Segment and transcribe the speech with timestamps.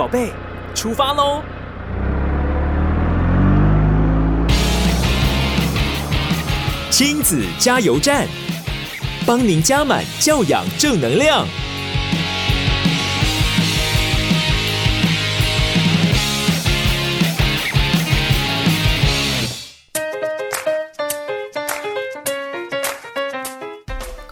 [0.00, 0.32] 宝贝，
[0.74, 1.42] 出发喽！
[6.88, 8.26] 亲子加油站，
[9.26, 11.46] 帮您加满教养正能量。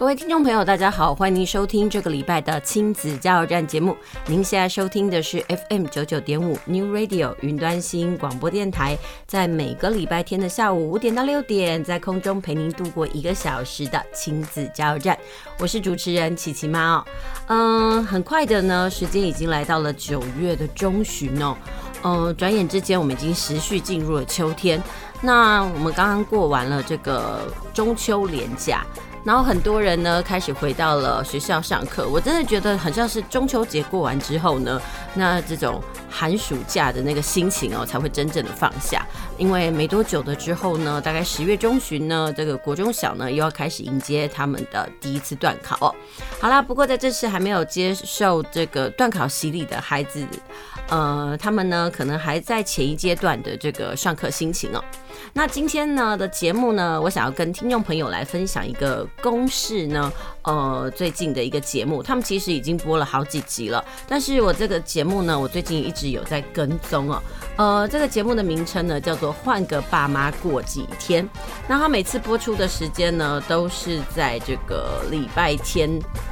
[0.09, 3.95] 各位听众朋友，大家好，欢迎收听这个礼拜的亲子加油站节目。
[4.25, 5.39] 您现在收听的是
[5.69, 15.15] FM 九九点五 New Radio 云端新广播电台，在每个礼拜天的下午五点到六点，在空中陪您度过一个小时的亲子加油站。
[15.59, 17.05] 我是主持人琪琪妈哦。
[17.45, 21.55] 嗯，很快的呢，时间已经来到了九月的中旬哦。
[22.01, 24.81] 嗯，转眼之间，我们已经持续进入了秋天。
[25.21, 28.83] 那我们刚刚过完了这个中秋连假。
[29.23, 34.81] 然后很多人呢开始回到了学校上课，我真的觉得很像是中秋节过完之后呢，
[35.13, 39.05] 那这种寒暑假的那个心情哦才会真正的放下，
[39.37, 45.93] 因为没多久的之后呢，大概十月中旬呢，这个国中小呢又要开始迎接他们的第一次段考哦。
[46.39, 50.25] 好啦，不过在这次还没有接受这个段考洗礼的孩子，
[50.89, 54.83] 呃，他们呢可能还在前一阶段的这个上课心情哦。
[55.33, 67.21] 那今天呢的节目呢，我想要跟听众朋友来分享一个公式呢，呃，最近的一个节目，他们其实已经播了好几集了，但是我这个节目呢，我最近一直有在跟踪哦，
[67.57, 71.23] 呃，这个节目的名称呢叫做《换个爸妈过几天》，
[71.67, 75.87] 那他每次播出的时间呢，都是在这个礼拜天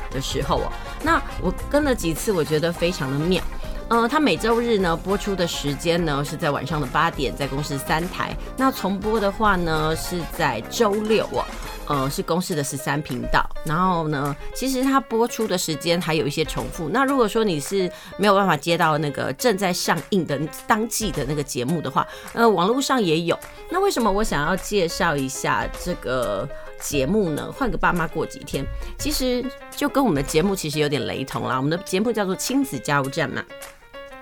[0.09, 0.71] 的时候哦，
[1.03, 3.43] 那我跟了几次，我觉得非常的妙。
[3.89, 8.35] 呃，他每周日呢播出的时间呢是在晚上的八点，在公视三台。
[8.57, 11.45] 那重播的话呢是在周六哦，
[11.87, 13.49] 呃，是公视的十三频道。
[13.63, 16.89] 然后呢，其实它播出的时间还有一些重复。
[16.89, 23.39] 那如果说你是没有办法接到那个正在上映的当季的那个节目的话，呃，网络上也有。
[23.69, 26.45] 那为什么我想要介绍一下这个
[26.81, 27.49] 节目呢？
[27.53, 28.65] 换个爸妈过几天，
[28.99, 29.41] 其实
[29.71, 31.55] 就跟我们的节目其实有点雷同啦。
[31.55, 33.41] 我们的节目叫做亲子加油站嘛。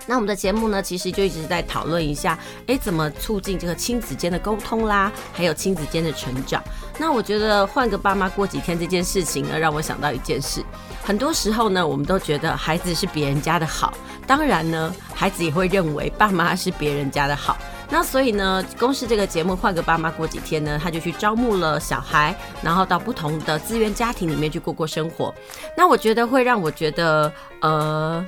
[0.07, 6.63] 那我们的节目呢，其实就一直在讨论一下，诶，怎么促进这个亲子间的沟通啦，还有亲子间的成长。
[6.99, 10.63] 那我觉得换个爸妈过几天这件事情呢，让我想到一件事。
[11.03, 13.93] 很多时候呢，我们都觉得孩子是别人家的好，
[14.27, 17.57] 当然呢，孩子也会认为爸妈是别人家的好。
[17.89, 25.33] 那所以呢，公视这个节目换个爸妈过几天呢，他就去招募了小孩，然后到不同的资源家庭里面去过过生活。
[25.75, 28.23] 那我觉得会让我觉得，呃。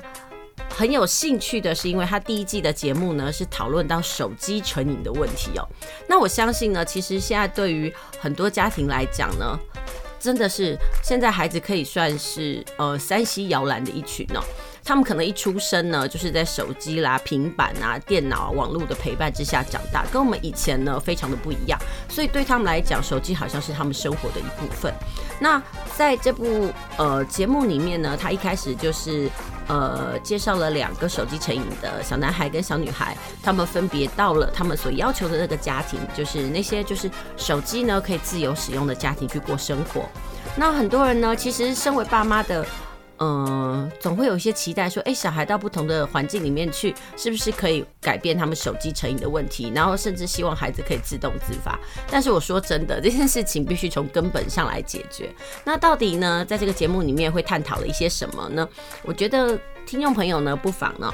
[0.68, 5.66] 很有兴趣的是，因为他第一季的节目呢是讨论到手机成瘾的问题哦。
[6.08, 9.58] 那我相信呢，其实现在对于很多家庭来讲呢，
[10.20, 14.40] 真的是现在孩子可以算是呃三 C 摇篮的一群哦。
[14.84, 21.78] 他们可能一出生呢，就是在手机啦、平板啊、电脑啊、网络的陪伴之下长大，跟我们以前呢非常的不一样。
[22.08, 24.90] 所以对他们来讲，手机好像是他们生活的一部分。
[25.38, 25.62] 那
[25.94, 29.28] 在这部呃节目里面呢，他一开始就是
[29.68, 40.08] 呃介绍了两个手机成瘾的小男孩跟小女孩，他们分别到了他们所要求的那个家庭，就是那些就是手机呢可以自由使用的家庭去过生活。
[40.56, 42.66] 那很多人呢，其实身为爸妈的。
[43.20, 49.72] 嗯，总会有一些期待，说，哎，小孩到不同的环境里面去，是不是可以改变他们手机成瘾的问题？
[49.74, 51.78] 然后甚至希望孩子可以自动自发。
[52.10, 55.34] 但是我说真的，这件事情必须从根本上来解决。
[55.64, 58.68] 那到底呢，在这个节目里面会探讨了一些什么呢？
[59.02, 61.12] 我觉得听众朋友呢，不妨呢。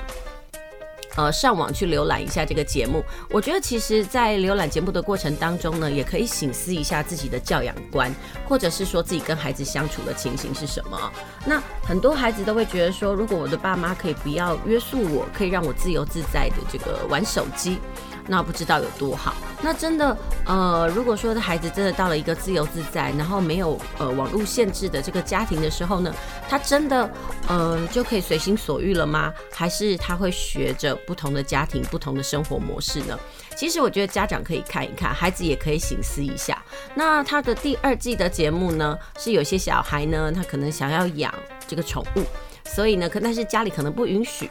[1.17, 8.13] 呃，上网去浏览一下这个节目，我觉得其实，在浏览节目的过程当中呢，也可以醒思一下自己的教养观，
[8.49, 11.13] 或者是说自己跟孩子相处的情形是什么。
[11.47, 17.79] 那很多孩子都会觉得说，如果我的爸妈可以不要约束我，可以让我自由自在的这个玩手机。
[18.27, 19.35] 那不知道有多好。
[19.63, 26.15] 那真的，呃，如果说的孩子真的到了一个自由自在，然后没有呃网络限制的这个家庭的时候呢，
[26.49, 27.11] 他真的
[27.49, 29.33] 呃就可以随心所欲了吗？
[29.53, 33.19] 还是他会学着不同的家庭、不同的生活模式呢？
[33.57, 36.63] 其实我觉得家长可以看一看，孩子也可以醒思一下。
[36.95, 41.33] 那他的第二季的节目呢，是有些小孩呢，他可能想要养
[41.67, 42.23] 这个宠物，
[42.65, 44.51] 所以呢，可但是家里可能不允许。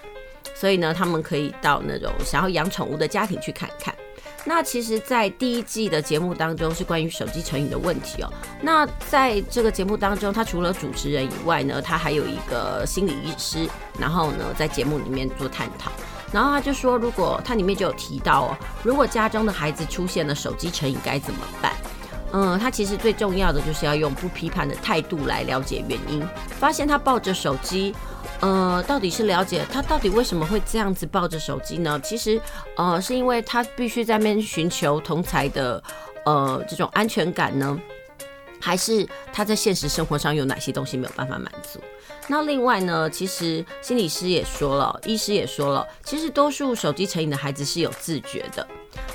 [0.54, 3.94] 所以呢，他们可以到那种想要养宠物的家庭去看看。
[4.46, 8.34] 那其实，在第一季的节目当中是关于手机成瘾的问题哦。
[8.62, 13.66] 那在这个节目当中，他除了主持人以外呢，他还有一个心理医师，
[13.98, 15.90] 然后呢，在节目里面做探讨。
[16.34, 21.74] 然后他就说，如果他里面就有提到哦，如果家中的孩子出现了手机成瘾，该怎么办？
[22.34, 26.22] 嗯，他其实最重要的就是要用不批判的态度来了解原因，
[26.60, 27.96] 发现他抱着手机。
[28.39, 32.00] 呃，到底是了解他到底为什么会这样子抱着手机呢？
[32.03, 32.41] 其实，
[32.75, 35.81] 呃，是因为他必须在那边寻求同才的，
[36.25, 37.80] 呃，这种安全感呢，
[38.59, 41.80] 还是他在现实生活上有哪些东西没有办法满足？
[42.27, 48.68] 那另外呢，其实心理师也说了，医师也说了，其实多数手机成瘾的孩子是有自觉的。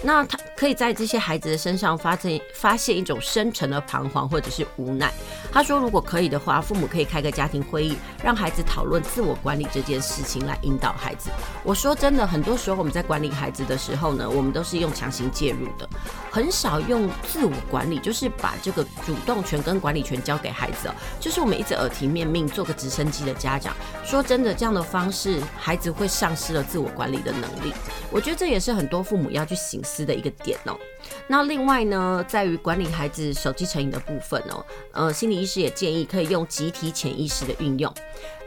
[0.03, 5.13] 那他可以在这些孩子的身上发现发现一种深沉的彷徨或者是无奈。
[5.51, 11.31] 他说，如果可以的话，父母可以开个家庭会议，让孩子讨论自我管理这件事情，来引导孩子。
[11.65, 15.89] 我说真的，很多时候我们在管理孩子的时候呢，我们都是用强行介入的，
[16.31, 20.95] 很少用自我管理，就是把这个主动权跟管理权交给孩子哦。
[21.19, 23.75] 就是我们一直耳提面命，做个直升机的家长。
[24.05, 27.73] 说真的，这样的方式，孩子会丧失了自我管理的能力。
[28.11, 30.79] 我觉得这也是很多父母要去醒思的一个点哦。
[31.27, 37.93] 那另外呢，在于管理孩子手机成瘾的部分哦，呃，心理医师也建议可以用集体潜意识的运用，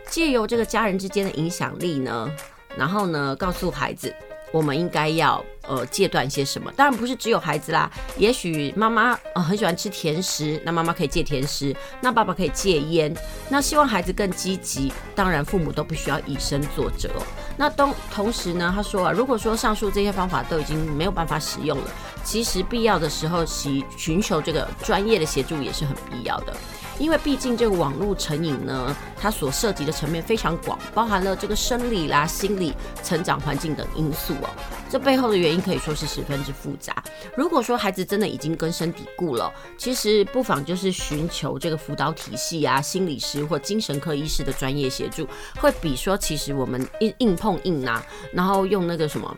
[0.08, 2.30] 借由这个家人之间的影响力呢，
[2.76, 4.14] 然后呢，告诉孩子。
[4.54, 6.72] 我们应该要呃戒断一些什么？
[6.74, 13.16] 当然不是只有孩子啦，也许妈妈呃很喜欢吃甜食，那妈妈可以戒甜食；那爸爸可以戒烟。
[13.50, 17.10] 那希望孩子更积极，当然父母都必须要以身作则。
[17.58, 21.92] 那同同时呢，他说啊，如果说上述这些方法都已经没有办法使用了，
[22.24, 26.56] 其实必要的时候寻寻求这个专业的协助也是很必要的。
[27.02, 34.50] 因为毕竟这个网络成瘾呢，它所涉及的层面非常广，包含了这个生理啦、心理、成长环境等因素哦。
[34.88, 37.04] 这背后的原因可以说是十分之复杂。
[37.36, 45.28] 如果说孩子真的已经根深蒂固了，其实不妨就是寻求这个辅导体系啊、心理师或精神科医师的专业协助，
[45.60, 49.36] 会比说其实我们硬硬碰硬啊，然后用那个什么。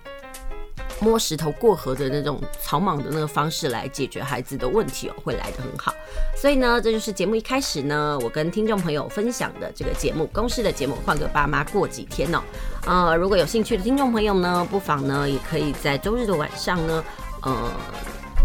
[1.00, 5.94] 摸石头过河的那种草莽的那个方式来解决孩子的问题哦，会来得很好。
[6.36, 12.42] 所以呢，这就是节目一开始呢，我跟听众朋友分享的这个节目，公视的节目，换个爸妈过几天哦。
[12.86, 17.04] 呃，如果有兴趣的听众朋友呢，不妨呢也可以在周日的晚上呢，
[17.42, 17.72] 呃，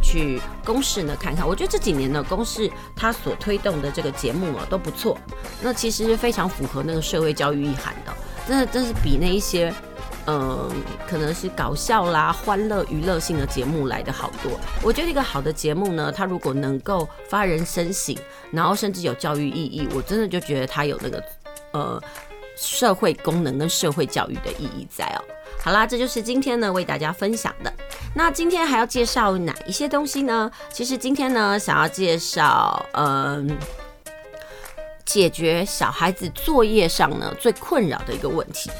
[0.02, 1.46] 去公视呢看看。
[1.46, 5.16] 我觉得这几年呢，公视它所推动的这个节目啊都不错。
[5.62, 8.12] 那其实非常符合那个社会教育意涵的，
[8.46, 9.72] 真的真是比那一些。
[10.30, 10.70] 嗯，
[11.08, 14.60] 可能是搞笑啦、欢乐娱乐性的节目来得好多。
[14.82, 18.14] 我觉得一个好的节目呢，它如果能够发人深省，
[18.50, 21.24] 然后甚至有教育意义，我真的就觉得它有那个
[21.72, 22.02] 呃
[22.58, 25.24] 社会功能跟社会教育的意义在哦。
[25.62, 27.72] 好啦，这就是今天呢为大家分享的。
[28.14, 30.50] 那今天还要介绍哪一些东西呢？
[30.70, 33.56] 其实今天呢想要介绍，嗯，
[35.06, 38.70] 解决小孩子作业上呢最困扰的一个问题。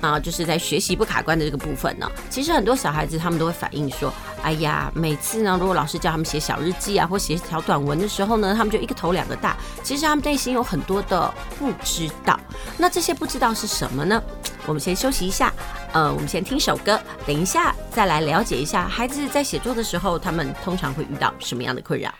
[0.00, 4.12] 啊，就是在学习不卡关的这个部分呢，其实很多小孩子他们都会反映说，
[4.42, 9.56] 哎呀，每次呢，如果老师叫他们写小日记啊，或写小短文的时候呢，他们就一个头两个大。
[9.82, 12.38] 其实他们内心有很多的不知道。
[12.76, 14.22] 那这些不知道是什么呢？
[14.66, 15.52] 我们先休息一下，
[15.92, 22.12] 呃，我们先听首歌，等一下再来了解一下孩子在写作的时候，他们通常会遇到什么样的困扰。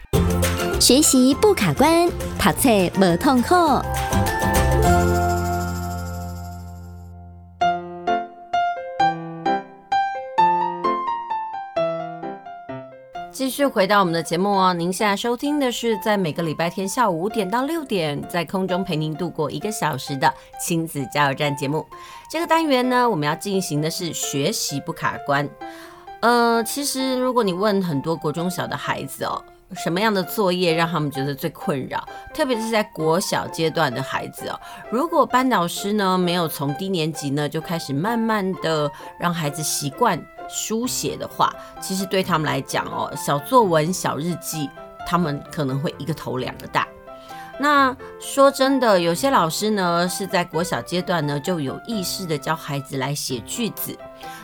[0.81, 2.09] 学习不卡关，
[2.39, 3.55] 读册无痛苦。
[13.39, 21.87] 继续回到我们的节目哦，您现在收听的是在每个礼拜天下午五点到六点，在空中陪您度过一个小时的亲子加油站节目。
[22.29, 25.49] 这个单元呢，我们要进行的是学习不卡关。
[26.21, 29.41] 呃，其实如果你问很多国中小的孩子哦，
[29.77, 32.05] 什么样的作业让他们觉得最困扰？
[32.35, 34.59] 特别是在国小阶段的孩子哦，
[34.91, 40.21] 如果班导师呢没有从低年级呢就开始慢慢的让孩子习惯。
[40.49, 44.69] 书写的话，其实对他们来讲哦，小作文、小日记，
[45.07, 46.87] 他们可能会一个头两个大。
[47.61, 53.99] 那说真的，有些老师呢是在国小阶段呢就有意识的教孩子来写句子，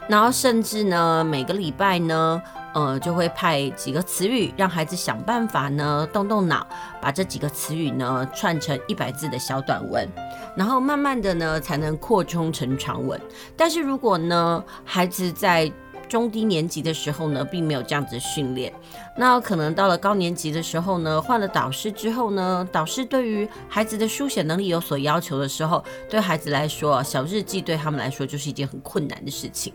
[0.09, 2.43] 然后甚至呢每个礼拜呢，
[2.75, 6.67] 呃就会派几个词语让孩子想办法呢动动脑，
[7.01, 10.09] 把这几个词语呢串成一百字的小短文，
[10.57, 13.21] 然后慢慢的呢才能扩充成长文。
[13.57, 15.73] 但是如果呢孩子在
[16.09, 18.73] 中低年级的时候呢，并没有这样子训练。
[19.17, 29.73] 那可能到了高年级的时候呢，换了导师之后呢，导师对于孩子的书写能力有所要求的时候，对孩子来说，小日记对他们来说就是一件很困难的事情。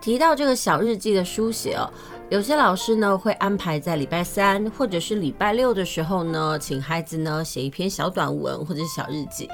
[0.00, 1.88] 提到这个小日记的书写哦，
[2.28, 9.48] 有些老师呢会安排在礼拜三或者是礼拜六的时候呢，请孩子呢写一篇小短文或者是小日记。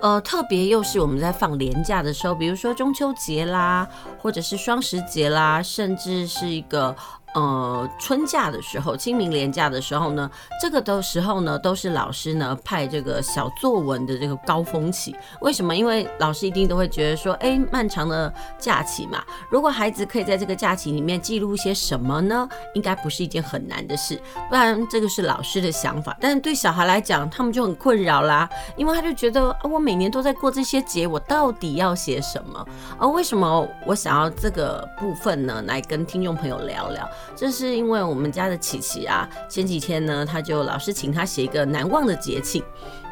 [0.00, 3.88] 呃，特别又是我们在放年假的时候，比如说中秋节啦，
[4.18, 6.94] 或者是双十节啦，甚至是一个
[7.34, 10.30] 呃，春假的时候，清明连假的时候呢，
[10.60, 15.14] 这个的时候呢，都是老师呢派这个小作文的这个高峰期。
[15.40, 15.76] 为什么？
[15.76, 22.48] 因为老师一定都会觉得说，哎，漫长的假期嘛，如果孩子可以在这个假期里面记录些什么呢？
[22.74, 24.20] 应该不是一件很难的事。
[24.48, 26.16] 不然，这个是老师的想法。
[26.20, 32.66] 但是对小孩来讲，他们就很困扰啦，因为他就觉得，啊，我每年都在过这些节，我到底要写什么？
[32.98, 35.62] 而为什么我想要这个部分呢？
[35.66, 37.08] 来跟听众朋友聊聊。
[37.36, 42.62] 这是因为我们家的琪琪啊，前几天呢，他就老师请他写一个难忘的节庆，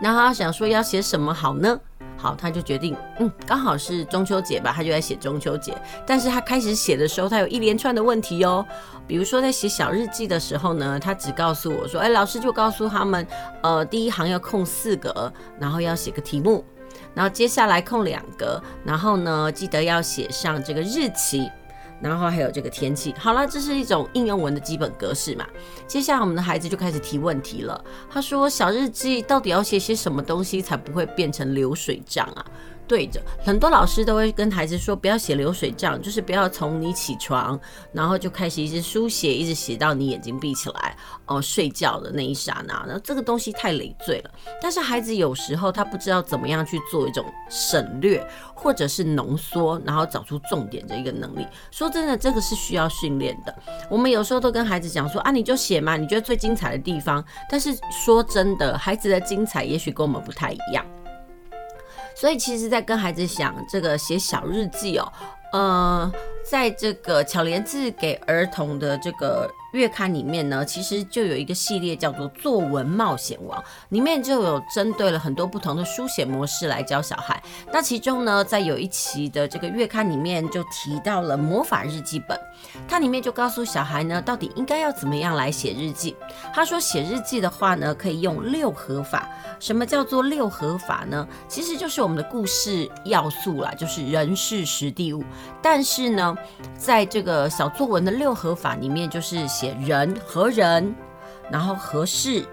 [0.01, 1.79] 然后他想说要写什么好呢？
[2.19, 5.77] 好，他就决定，嗯，刚好是中秋节吧，他就来写中秋节。
[6.07, 8.65] 但是他开始写的时候，他有一连串的问题哦，
[9.07, 13.25] 比如说在写小日记的时候呢，他只告诉我说，哎，老师就告诉他们，
[13.63, 16.65] 呃，第一行要空四格，然后要写个题目，
[17.13, 21.51] 然后接下来空两格，然后呢，记得要写上这个日期。
[22.01, 25.47] 然后还有这个天气，好了，这是一种应用文的基本格式嘛。
[25.87, 27.83] 接下来我们的孩子就开始提问题了。
[28.11, 32.45] 他说：“小日记到底要写些什么东西才不会变成流水账啊？”
[32.89, 37.59] 对着很多老师都会跟孩子说，不要写流水账，就是不要从你起床，
[37.93, 44.31] 然后就开始一直书写，一直写到你眼睛闭起来哦，睡觉的那一刹那，那这个东西太累赘了。
[44.61, 48.25] 但是孩子有时候他不知道怎么样去做一种省略，
[48.55, 51.47] 或者是浓缩，然后找出重点的一个能力。
[51.71, 53.55] 说真的，这个是需要训练的。
[53.91, 57.25] 我们有时候都跟孩子讲说啊，你就写嘛，你觉得最精彩的地方。
[57.51, 60.85] 但是说真的，孩子的精彩也许跟我们不太一样。
[62.19, 65.13] 所以，其实，在跟孩子想这个写小日记哦，
[65.53, 66.13] 呃，
[66.51, 69.49] 在这个巧连智给儿童的这个。
[69.73, 77.43] 月刊里面呢，其实就有一个系列叫做《作文冒险王》，里面就有针对了很多不同的书写模式来教小孩。
[77.73, 82.39] 那其中呢，在有一期的这个月刊里面就提到了魔法日记本，
[82.89, 86.17] 它里面就告诉小孩呢，到底应该要怎么样来写日记。
[86.55, 89.29] 他说写日记的话呢，可以用六合法。
[89.59, 91.27] 什么叫做六合法呢？
[91.49, 95.25] 其实就是我们的故事要素啦，就是人事时地物。
[95.63, 96.37] 但是呢，
[96.77, 99.75] 在这个小作文的六合法里面，就是写。
[99.87, 100.95] 人何人，
[101.51, 102.45] 然后何事、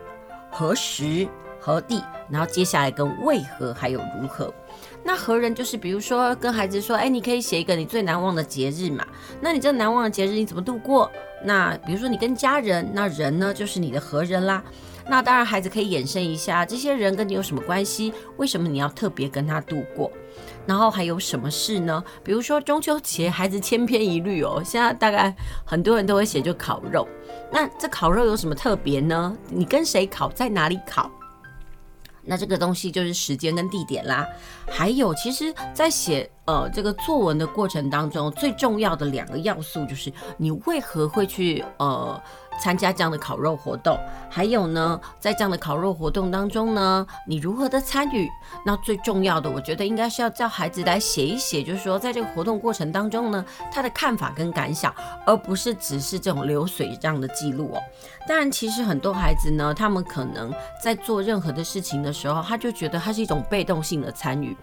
[0.50, 1.28] 何时、
[1.60, 4.54] 何地，然后接下来跟为何还有如何。
[5.04, 9.06] 那何人就是比如说跟孩子说，哎，你可以写一个你最难忘的节日嘛。
[9.42, 11.12] 那你这难忘的节日你怎么度过？
[11.44, 14.64] 那比如说你跟家人，那人呢就是你的何人啦。
[15.06, 18.14] 那当然孩子可以衍生一下，这些人跟你有什么关系？
[18.38, 20.10] 为什么你要特别跟他度过？
[20.66, 22.04] 然后还有什么事呢？
[22.24, 24.62] 比如说中秋节，孩子千篇一律哦。
[24.64, 27.08] 现在大概很多人都会写，就烤肉。
[27.52, 29.36] 那这烤肉有什么特别呢？
[29.50, 31.12] 你跟谁烤，在哪里烤？
[32.26, 34.26] 那这个东西就是时间跟地点啦。
[34.66, 42.22] 还有，其实，在写呃这个作文的过程当中，最重要的两个要素就是你为何会去呃。
[42.62, 43.98] 参加这样的烤肉活动，
[44.30, 48.30] 还有呢，在这样的烤肉活动当中呢，你如何的参与？
[48.66, 54.94] 那最重要的，我觉得应该是要叫孩子来写一写，就是说，在这个活动过程当中呢，他的看法跟感想，
[55.26, 57.82] 而不是只是这种流水账的记录哦。
[58.28, 64.56] 当然，其实很多孩子呢，他们可能在做任何的事情的时候，他就觉得他是一种被动性的参与。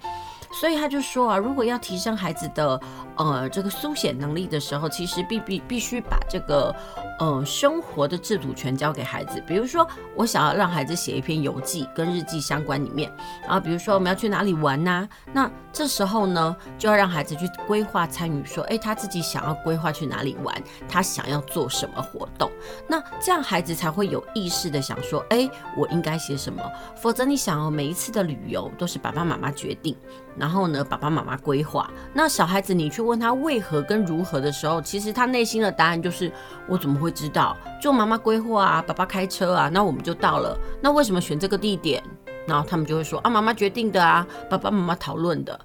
[0.52, 2.80] 所以他就说啊，如果要提升孩子的
[3.16, 6.74] 呃这个书写能力的时候，其实必必必须把这个
[7.18, 9.42] 呃生活的自主权交给孩子。
[9.46, 13.10] 比如说，我想要让孩子写一篇游记，跟日记相关里面，
[13.42, 22.50] 然后比如说我们要去哪里玩呐，那这时候呢，就要让孩子去规划参与，说，哎，他自己想要规划去哪里玩，他想要做什么活动，
[22.88, 26.60] 那这样孩子才会有意识的想说，哎，我应该写什么。
[26.96, 29.96] 否则你想哦，每一次的旅游都是爸爸妈妈决定。
[30.40, 31.90] 然后呢，爸爸妈妈规划。
[32.14, 36.32] 那小孩子，你去问他为何跟如何的时候，其实他内心的答案就是：
[36.66, 37.54] 我怎么会知道？
[37.80, 40.58] 就妈妈规划啊，爸爸开车啊，那我们就到了。
[40.80, 42.02] 那为什么选这个地点？
[42.46, 45.60] 然后他们就会说：啊，妈妈决定的啊，爸爸妈妈讨论的，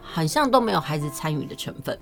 [0.00, 1.98] 好像都没有孩子参与的成分。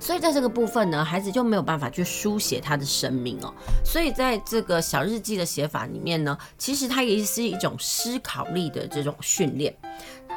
[0.00, 3.54] 所以在这个部分呢，孩子就没有办法去书写他的生命哦。
[3.84, 9.72] 所以在这个小日记的写法里面呢，其实它也是一种思考力的这种训练。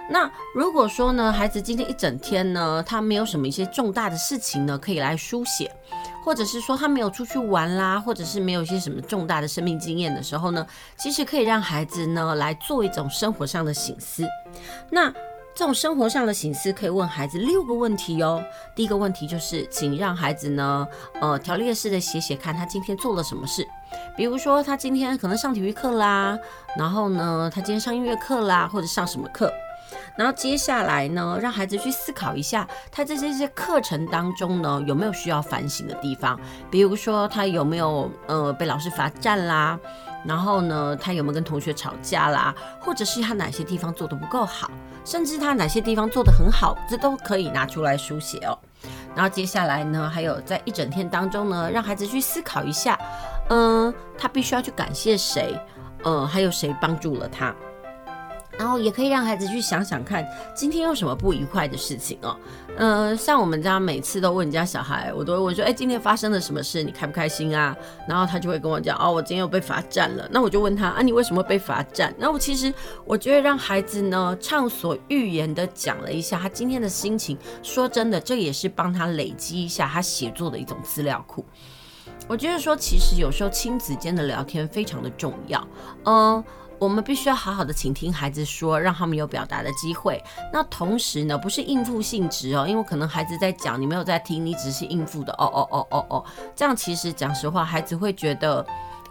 [0.07, 5.71] 那如果说呢，孩子今天一整天呢，他没有什么一些重大的事情呢，可以来书写，
[6.23, 14.23] 或者是说他没有出去玩啦，或者是没有一些什么重大的生命经验的时候呢，其实可以让孩子呢来做一种生活上的醒思。
[14.91, 15.11] 那
[15.55, 18.43] 这种生活上的醒思，可以问孩子六个问题哦。
[18.75, 20.87] 第一个问题就是，请让孩子呢，
[21.19, 23.67] 呃，条列式的写写看他今天做了什么事，
[24.15, 26.37] 比如说他今天可能上体育课啦，
[26.77, 29.51] 然后呢，他今天上音乐课啦，或者上什么课。
[30.17, 36.39] 然后接下来呢，让孩子去思考一下，他在这些课程当中呢，有没有需要反省的地方？
[36.69, 39.79] 比如说他有没有呃被老师罚站啦，
[40.25, 44.69] 然后呢，他有没有跟同学吵架啦，或者是他哪些地方做得不够好，
[45.03, 48.57] 甚至他哪些地方做得很好，这都可以拿出来书写哦。
[49.15, 52.99] 然后接下来呢，还有在一整天当中呢，让孩子去思考一下，
[53.49, 55.57] 嗯、他必须要去感谢谁，
[56.03, 57.53] 嗯、呃，还有谁帮助了他。
[58.57, 62.35] 然后也可以让孩子去想想看，今天有什么不愉快的事情哦。
[62.77, 66.83] 嗯、像我们家每次都问人家小孩，我都会问说，哎，今天发生了什么事？
[66.83, 67.75] 你开不开心啊？
[68.07, 70.27] 然后他就会跟我讲，哦，我今天又被罚站了。
[70.31, 72.13] 那我就问他，啊，你为什么被罚站？
[72.17, 72.73] 那我其实
[73.05, 77.37] 我觉得让孩子呢畅所欲言的讲了一下他今天的心情。
[77.63, 81.45] 说真的，这也是帮他累积一下他写作的一种资料库。
[82.27, 85.65] 我觉得说，其实有时候亲子间的聊天非常的重要。
[86.05, 86.43] 嗯、
[86.79, 90.23] 我们必须要好好的倾听孩子说，让他们有表达的机会。
[90.51, 98.65] 那同时呢，不是应付性质哦，因为可能孩子在讲，你没有在听，你只是应付的哦哦哦哦哦，这样其实讲实话，孩子会觉得。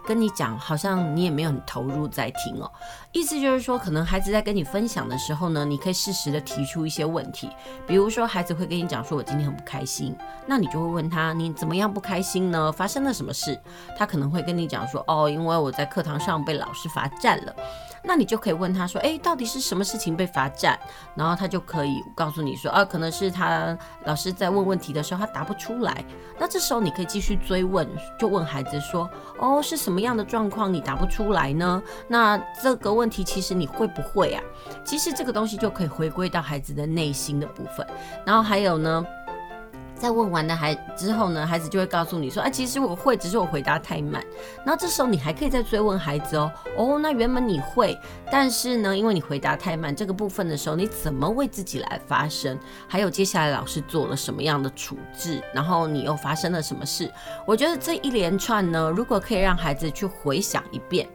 [0.07, 2.71] 跟你讲，好像你也没有很投入在听哦。
[3.11, 7.49] 意思就是说，可能孩子在跟你分享的时候呢，你可以适时的提出一些问题。
[7.87, 12.71] 比如说，孩子会跟你讲说：“我今天很不开心。”那你就会问他：“你怎么样不开心呢？
[12.71, 13.59] 发生了什么事？”
[13.97, 17.55] 他可能会跟你讲说：“哦，因为我在课堂上被老师罚站了。”
[18.05, 20.79] 那你就可以问他说：“诶，到底是什么事情被罚站？”
[21.15, 26.05] 然后他就可以告诉你说：“啊，可能是他老师在问问题的时候他答不出来。”
[26.39, 27.87] 那这时候你可以继续追问，
[28.19, 29.09] 就问孩子说
[29.39, 31.81] ：“哦，是什么样的状况你答不出来呢？
[32.07, 34.43] 那这个问题其实你会不会啊？
[34.83, 37.85] 其实这个东西就可以回归到孩子的内心的部分。
[38.25, 39.05] 然后还有呢？”
[39.95, 44.23] 在问完的孩之后呢，孩子就会告诉你说：“啊，其实我会，只是我回答太慢。”
[44.65, 47.97] 然后这时候你还可以再追问孩子哦，哦，那原本你会，
[48.29, 52.59] 但是呢，因为你回答太慢这个部分的时候，你怎么为自己来发声？
[52.87, 55.41] 还有接下来老师做了什么样的处置？
[55.53, 57.09] 然后你又发生了什么事？
[57.45, 61.07] 我觉得这一连串呢，如果可以让孩子去回想一遍。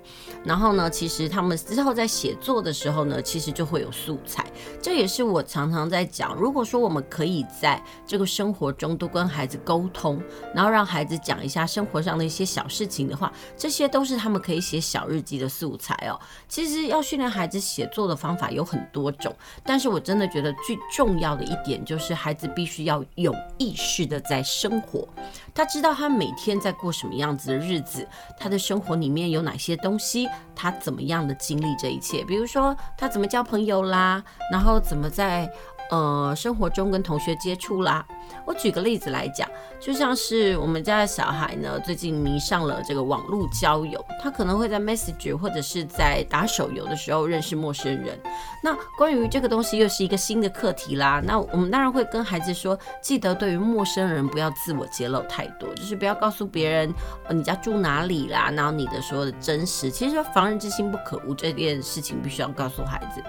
[0.43, 4.45] 然后呢，其实他们之后在写作的时候呢，其实就会有素材。
[4.81, 10.23] 这也是我常常在讲，如果说我们可以在这个生活中都跟孩子沟通，
[10.55, 16.19] 然后让孩子讲一下生活上的一些小事情的话，这些都是他们可以写小日记的素材哦。
[16.49, 25.07] 其实要训练孩子写作的方法有很多种，但是我真的觉得最重要的一点就是孩子必须要有意识的在生活，
[25.55, 30.30] 他知道他每天在过什么样子的日子，他的生活里面有哪些东西。
[30.55, 32.25] 他怎么样的经历这一切？
[32.25, 35.51] 比如说他怎么交朋友啦，然后怎么在。
[35.91, 38.07] 呃，生活中跟同学接触啦。
[38.45, 39.49] 我举个例子来讲，
[39.81, 48.19] 就像是我们家的小孩呢，最近迷上了这个网络交友，他可能会在 Message 或者是在打手游的时候认识陌生人。
[48.63, 51.21] 那关于这个东西又是一个新的课题啦。
[51.25, 56.95] 那我们当然会跟孩子说，记得对于陌生人不要自我揭露太多，就是不要告诉别人，
[57.31, 59.91] 你家住哪里啦，然后你的所有的真实。
[59.91, 63.23] 其实防人之心不可无，这件事情必须要告诉孩子。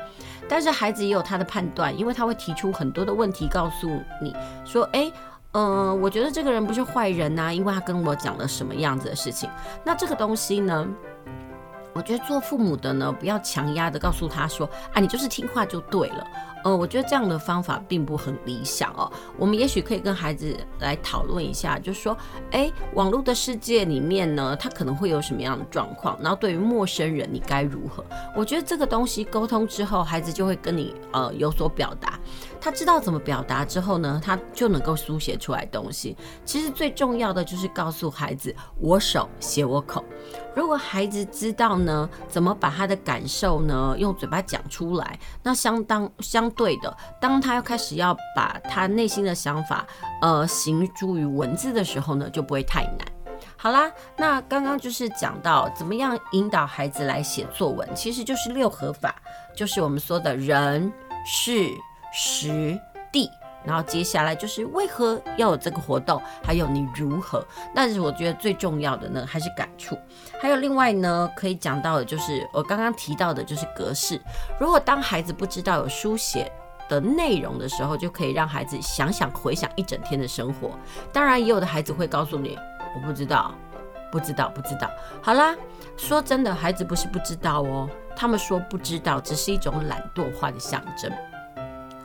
[0.51, 3.89] 但是孩子也有他的判断，因为他会提出很多的问题，告诉
[4.21, 4.35] 你
[4.65, 5.09] 说：“诶，
[5.53, 9.49] 嗯、我觉得这个人不是坏人呐，因为他跟我讲了什么样子的事情。”
[9.85, 10.85] 那这个东西呢？
[11.93, 16.25] 我觉得做父母的呢，不要强压的告诉他说：“啊，你就是听话就对了。”
[16.63, 19.11] 呃，我觉得这样的方法并不很理想哦。
[19.35, 22.15] 我们也许可以跟孩子来讨论一下，就是说，
[22.51, 26.15] 诶，网络的世界里面呢，他可能会有什么样的状况？
[26.21, 28.05] 然后对于陌生人，你该如何？
[28.35, 32.19] 我觉得这个东西沟通之后，孩子就会跟你呃有所表达。
[32.61, 36.15] 他知道怎么表达之后呢，他就能够书写出来东西。
[36.45, 40.05] 其实最重要的就是告诉孩子，我手写我口。
[40.55, 49.83] 如果孩子知道呢，怎么把他的感受呢用嘴巴讲出来，那相当相对的，当他要开始要把他内心的想法
[50.21, 52.99] 呃形诸于文字的时候呢，就不会太难。
[53.57, 59.15] 好啦，那刚刚就是讲到怎么样引导孩子来写作文，其实就是六合法，
[59.55, 60.93] 就是我们说的人
[61.25, 61.71] 事。
[62.11, 62.79] 实
[63.11, 63.29] 地，
[63.63, 67.45] 然后接下来就是为何要有这个活动，还有你如何。
[67.75, 69.97] 但是我觉得最重要的呢，还是感触。
[70.41, 74.19] 还有另外呢，可以讲到的就是我刚刚提到的，就是格式。
[74.59, 76.51] 如果当孩子不知道有书写
[76.89, 80.71] 的内容的时候，就可以让孩子想想回想一整天的生活。
[81.13, 82.57] 当然，也有的孩子会告诉你，
[82.95, 83.53] 我不知道，
[84.11, 84.89] 不知道，不知道。
[85.21, 85.55] 好啦，
[85.95, 91.09] 说真的，孩子不是不知道哦，他们说不知道，只是一种懒惰化的象征。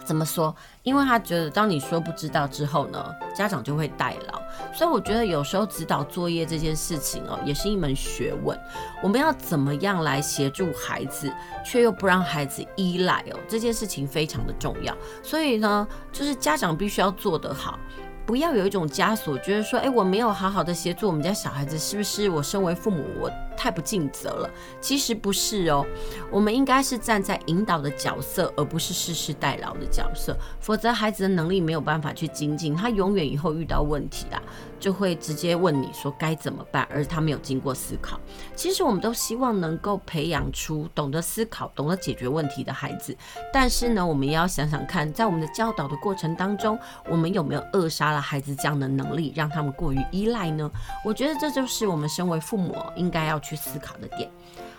[0.07, 0.55] 怎么说？
[0.85, 4.41] 因为他觉得，当你说不知道之后呢，家长就会代劳。
[4.73, 8.59] 所以我觉得有时候指导作业这件事情哦，也是一门学问。
[9.03, 11.31] 我们要怎么样来协助孩子，
[11.65, 14.97] 却又不让孩子依赖哦，这件事情非常的重要。
[15.23, 17.79] 所以呢，就是家长必须要做得好。
[18.25, 24.51] 不要有一种枷锁，觉得说，哎，我没有好好的协助我们家小孩子，是不是我身为父母，我太不尽责了？
[24.81, 25.85] 其实不是哦，
[26.31, 30.37] 我们应该是站在引导的角色，而不是世世代劳的角色。
[30.61, 34.43] 否则，孩子的能力没有办法去精进，他永远以后遇到问题啦，
[34.79, 38.21] 就会直接问你说该怎么办，而他没有经过思考。
[38.55, 43.17] 其实，我们都希望能够培养出懂得思考、懂得解决问题的孩子。
[43.53, 50.71] 但是呢，我们也要想想看，在我们的教导的过程当中，我们有没有扼杀了孩子这样的能力，让他们过于依赖呢？
[51.05, 54.31] 我觉得这就是我们身为父母应该要去思考的点。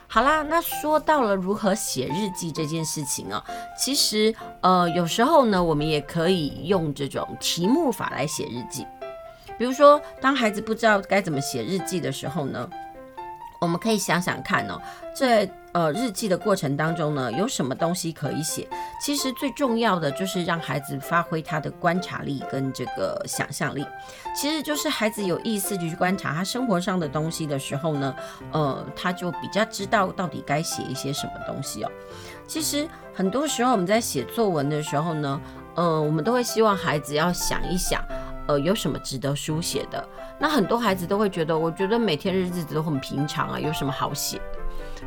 [0.07, 3.43] 好啦，那说到了如何写日记这件事情啊，
[3.77, 8.85] 其实呃，有时候呢，我们也可以用这种题目法来写日记。
[9.57, 12.69] 比如说，当孩子不知道该怎么写日记的时候呢，
[13.59, 14.81] 我们可以想想看哦，
[15.15, 15.49] 在。
[15.73, 18.67] 呃，日记的过程当中呢，有什么东西可以写？
[18.99, 23.85] 其实最重要的就是让孩子发挥他的观察力跟这个想象力。
[24.35, 28.15] 其实就是孩子有意思就去观察他生活上的东西的时候呢，
[28.53, 31.91] 呃，他就比较知道到底该写一些什么东西哦。
[32.47, 35.39] 其实很多时候我们在写作文的时候呢，
[35.75, 38.03] 呃，我们都会希望孩子要想一想，
[38.47, 40.07] 呃，有什么值得书写的。
[40.39, 44.41] 那很多孩子都会觉得，我觉得每天日子都很平常啊，有什么好写？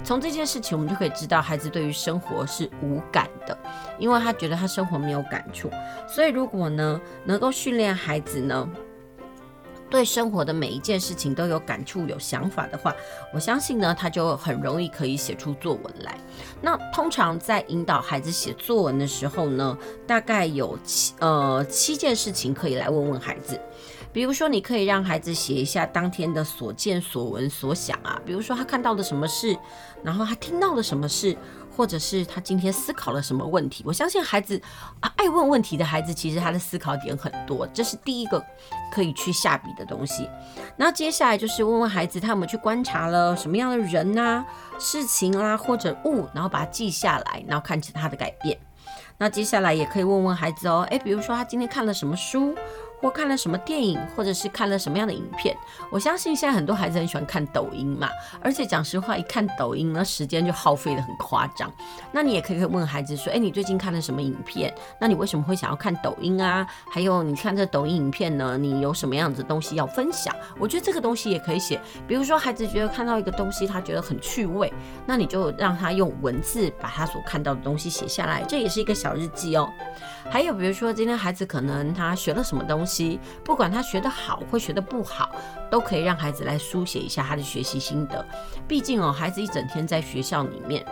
[0.05, 3.57] 从这件事情，我们就可以知道，孩子对于生活是无感的，
[3.99, 5.71] 因为他觉得他生活没有感触。
[6.09, 8.69] 所以，如果呢，能够训练孩子呢，
[9.91, 12.95] 对生活的每一件事情都有感触、有想法的话，
[13.35, 16.17] 我相信呢，他就很容易可以写出作文来。
[16.63, 19.77] 那通常在引导孩子写作文的时候呢，
[20.07, 23.61] 大概有七呃七件事情可以来问问孩子。
[24.13, 29.57] 比如说，你可以让孩子写一下当天的所见所闻所想啊，比如说他看到了什么事，
[30.03, 31.37] 然后他听到了什么事，
[31.81, 33.83] 或者是他今天思考了什么问题。
[33.87, 34.61] 我相信孩子，
[35.17, 38.45] 爱问问题的孩子，其实他的思考点很多，这是第一个
[38.93, 40.29] 可以去下笔的东西。
[40.77, 44.45] 那接下来就是问问孩子，他有没有去观察了什么样的人啊、
[44.79, 48.59] 事情啊或者物，然后把它记下来，然后看见他的改变。
[49.17, 52.55] 那接下来也可以问问孩子哦，诶，比如说他今天看了什么书。
[53.01, 55.57] 或看了什么电影，或者是看了什么样的影片？
[55.91, 58.09] 我相信现在很多孩子很喜欢看抖音嘛，
[58.43, 61.73] 而且讲实话，一看抖音呢，时间就耗费得很夸张。
[62.13, 64.73] 那你也可以问孩子说：“哎，你最近看了什么影片？
[65.01, 66.67] 那你为什么会想要看抖音啊？
[66.91, 71.81] 还有你看这抖音影片呢，你有什么样子的东西要分享？”我觉得这个东西也可以写。
[72.07, 74.73] 比如说，孩子觉得看到一个东西，他觉得很趣味，
[75.07, 79.69] 那你就让他用文字把他所看到的东西写下来，这也是一个小日记哦。
[80.31, 85.35] 还有比如说，今天孩子可能他学了什么东西，不管他学得好或学得不好，
[85.69, 88.25] 都可以让孩子来书写一下他的学习心得。
[88.69, 90.87] 毕竟哦，孩子一整天在学校里面，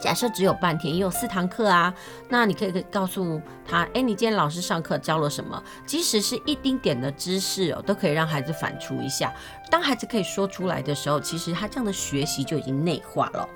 [0.00, 1.94] 假设只有半天，也有四堂课啊，
[2.28, 5.62] 那你可以告诉他，哎，你今天老师上课教了什么？
[5.86, 9.32] 即使是一丁点的知识哦，都可以让孩子反刍一下。
[9.70, 13.48] 当孩子可以说出来的时候，其实他这样的学习就已经内化了。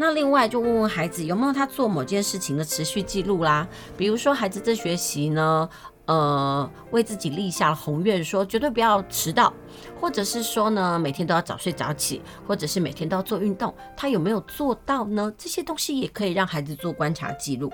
[0.00, 5.68] 那另外就问问孩子有没有他做某件事情的持续记录啦，比如说孩子在学习呢，
[6.06, 9.52] 呃，为自己立下了宏愿，说绝对不要迟到，
[10.00, 15.32] 或者是说呢，每天都要早睡早起，或者是每天都要做运动，他有没有做到呢？
[15.36, 17.72] 这些东西也可以让孩子做观察记录。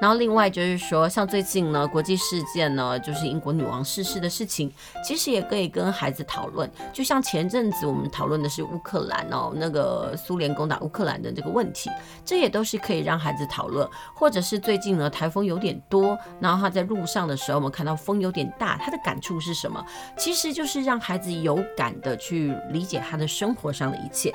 [0.00, 4.72] 然后另外就是说，像最近呢，国际事件呢，就是英国女王逝世的事情，
[5.04, 6.68] 其实也可以跟孩子讨论。
[6.92, 11.90] 就像前阵子我们讨论的是乌克兰哦，那个苏联攻打乌克兰的这个问题，
[12.24, 13.86] 这也都是可以让孩子讨论。
[14.14, 19.84] 或者是最近呢，台风有点多，然后他在路上的时候，我们看到风有点大，他的感触是什么？
[20.16, 24.34] 其实就是让孩子有感的去理解他的生活上的一切。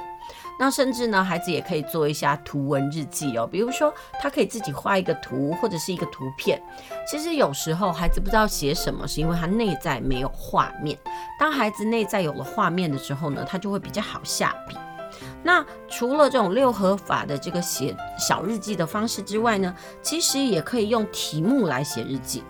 [0.57, 3.45] 那甚至呢，孩子也可以做一下图文日记哦。
[3.45, 6.61] 比如说，他可以自己画一个图或者是一个图片。
[7.05, 10.97] 其实有时候孩子不知道写什么，是因为他内在没有画面。
[11.37, 14.77] 当孩子内在有了画面的时候呢，他就会比较好下笔。
[15.43, 22.43] 那除了这种六合法的这个写小日记的方式之外呢，其实也可以用题目来写日记。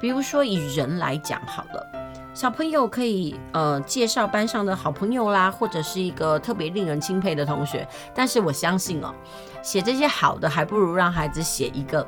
[0.00, 1.97] 比如说以人来讲好了。
[2.38, 7.84] 小朋友可以呃介绍班上的好朋友啦，或者是一个特别令人钦佩的同学。
[8.14, 9.12] 但是我相信哦，
[9.60, 12.06] 写这些好的还不如让孩子写一个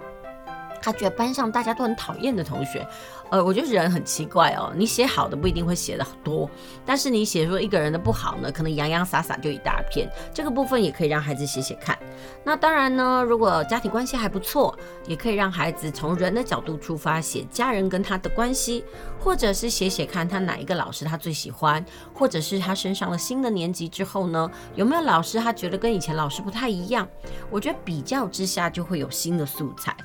[0.81, 2.87] 他觉得班上大家都很讨厌的同学。
[3.31, 6.51] 呃，我觉得人很奇怪哦，你写好的不一定会写得多，
[6.85, 10.11] 但是你写说一个人的不好呢，可能洋洋洒洒就一大片。
[10.35, 11.97] 这个部分也可以让孩子写写看。
[12.45, 18.85] 那当然呢，如果家庭关系还不错，也可以让孩子从人的角度出发写家人跟他的关系，
[19.21, 27.07] 或者是写写看他哪一个老师他最喜欢，或者是他升上了新的年级之后呢，有没有老师他觉得跟以前老师不太一样？
[27.49, 29.97] 我觉得比较之下就会有新的素材。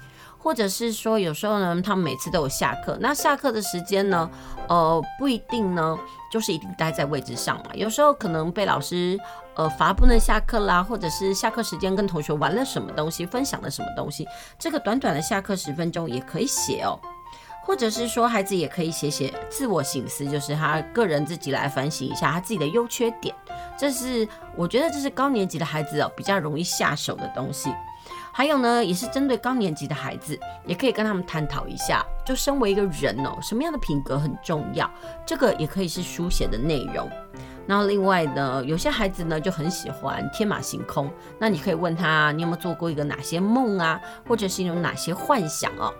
[0.45, 4.29] 或者是说，有时候呢，他们每次都有下课，那下课的时间呢，
[4.69, 5.97] 呃，不一定呢，
[6.31, 7.71] 就是一定待在位置上嘛。
[7.73, 9.19] 有时候可能被老师
[9.55, 14.27] 呃罚不能下课啦，或者是下课时间跟同学玩了什么东西，分享了什么东西，
[14.59, 16.95] 这个短短的下课十分钟也可以写哦。
[17.63, 23.33] 或者是说，孩子也可以写写自我醒思，就是他个人自己来反省一下他自己的优缺点。
[23.75, 27.73] 这是我觉得这是高年级的孩子哦比较容易下手的东西。
[28.31, 34.89] 还有呢，也是针对高年级的孩子，也可以跟他们探讨一下，就身为一个人哦，什么样的品格很重要，
[35.25, 37.09] 这个也可以是书写的内容。
[37.67, 45.91] 然后另外呢，有些孩子呢就很喜欢天马行空，那你可以问他，你有没有做过一个哪些梦啊，或者是有哪些幻想哦？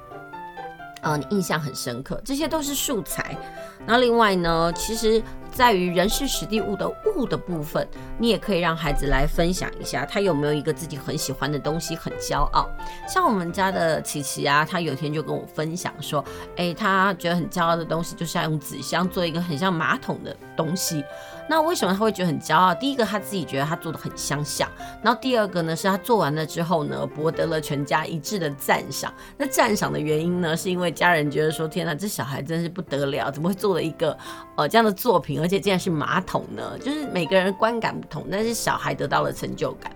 [1.02, 3.38] 呃，你印象很深刻，这些都是素材。
[3.86, 5.22] 那另外呢，其实
[5.56, 7.88] 在于人事时地物的物的部分，
[8.20, 12.70] 你也可以让孩子来分享一下，他有没有一个自己很喜欢的东西，很骄傲。
[13.08, 16.22] 像我们家的琪琪啊，他有天就跟我分享说，
[16.58, 21.02] 哎，他觉得很骄傲的东西，就是要用纸箱做一个很像马桶的东西。
[21.48, 22.74] 那为什么他会觉得很骄傲？
[22.74, 24.70] 第一个他自己觉得他做的很相像，
[25.04, 29.14] 然后第二个呢是他做完了之后呢，博得了全家一致的赞赏。
[29.38, 34.18] 那赞赏的原因呢，是因为家人觉得说，天哪，这小孩真是不得了，怎么会做了一个
[34.56, 36.78] 呃这样的作品，而且竟然是马桶呢？
[36.80, 39.92] 就是每个人观感不同，但是小孩得到了成就感。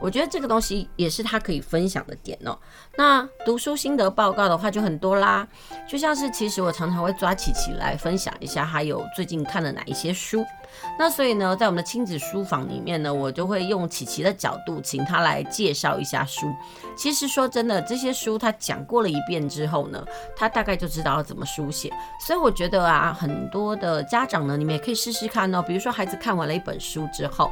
[0.00, 2.58] 我觉得这个东西也是他可以分享的点哦。
[2.96, 5.46] 那读书心得报告的话就很多啦，
[5.86, 10.42] 就像是其实我常常会抓琪琪来分享一下，还有最近看了哪一些书。
[10.98, 16.52] 那所以呢，在我们的亲子书房里面呢，我就会用琪琪的角度，请他来介绍一下书。
[16.96, 20.04] 其实说真的，这些书他讲过了一遍之后呢，
[20.36, 21.92] 他大概就知道要怎么书写。
[22.26, 25.62] 所以我觉得啊，很多的家长呢，你们也可以试试看哦。
[25.62, 27.50] 比如说孩子看完了一本书之后。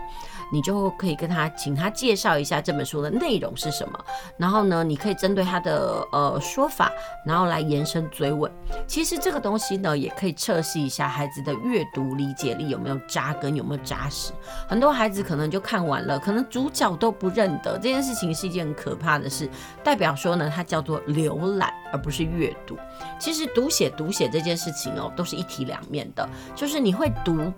[0.53, 4.05] 你就可以跟他，请他介绍一下这本书的内容是什么，
[4.37, 6.91] 然后呢，你可以针对他的呃说法，
[7.25, 8.51] 然后来延伸追问。
[8.87, 14.33] 其实这个东西呢，也可以测试一下孩子的阅读理解力有没有扎根，有没有扎实。
[14.69, 19.49] 很多孩子可能就看完了，可能主角都不认得，这件事情是一件很可怕的事，
[19.85, 22.77] 代表说呢，它叫做浏览而不是阅读。
[23.19, 27.53] 其实读写读写这件事情哦，都是一体两面的，就是你会读。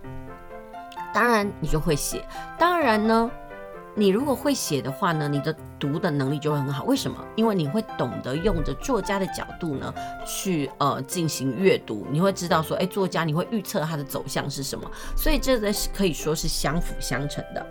[1.13, 2.25] 当然，你就会写。
[2.59, 3.31] 当然呢，
[3.95, 6.85] 你如果会写的话呢，你的读的能力就会很好。
[6.85, 7.19] 为什么？
[7.37, 9.93] 因为你会懂得用着作家的角度呢，
[10.27, 12.07] 去呃进行阅读。
[12.11, 14.89] 你会知道说，哎，作家你会预测他的走向是什么。
[15.17, 17.67] 所以这个是可以说是相辅相成的。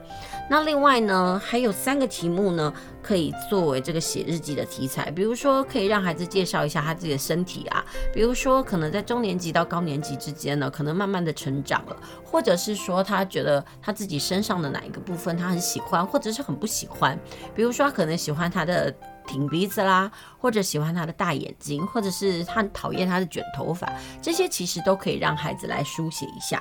[0.51, 5.11] 那另外呢，还有三个题目呢，可以作为这个写日记的题材。
[5.11, 7.85] 比如说，可以让孩子介绍一下他自己的身体啊。
[8.11, 17.15] 比如说，可能在中年级到高年级之间呢，可能慢慢的成长了，或者是说他觉得他自己身上的哪一个部分他很喜欢，或者是很不喜欢。
[17.53, 18.91] 比如说，可能喜欢他的
[19.27, 23.87] 挺鼻子啦，或者喜欢他的大眼睛，或者是他讨厌他的卷头发。
[24.19, 26.59] 这些其实都可以让孩子来书写一下。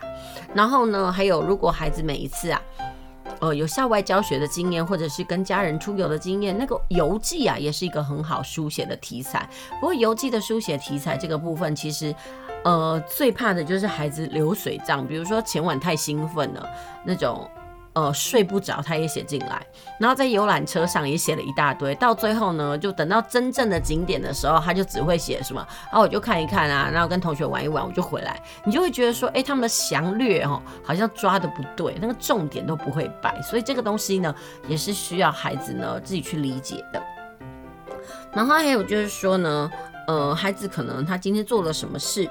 [0.55, 2.61] 然后呢，还有如果孩子每一次啊。
[3.41, 9.49] 呃，有校外教学的经验，或者是跟家人出游的经验，那个游记啊，也是一个很好书写的题材。
[9.81, 12.15] 不过游记的书写题材这个部分，其实，
[12.65, 16.69] 呃，最怕的就是孩子流水账，比如说前晚太兴奋了
[17.05, 17.49] 那种。
[17.99, 19.67] 呃，睡不着，他也写进来，
[19.99, 34.33] 然后在游览车上也写了一大堆，到最后呢，就等到真正的景点的时候，他就只会写什么，然后我就看一看啊，然后跟同学玩一玩，我就回来，你就会觉得说，哎，他们的详略哦，好像抓的不对，那个重点都不会摆，所以这个东西呢，
[34.69, 37.03] 也是需要孩子呢自己去理解的。
[38.33, 39.69] 然后还有就是说呢，
[40.07, 42.31] 呃，孩子可能他今天做了什么事。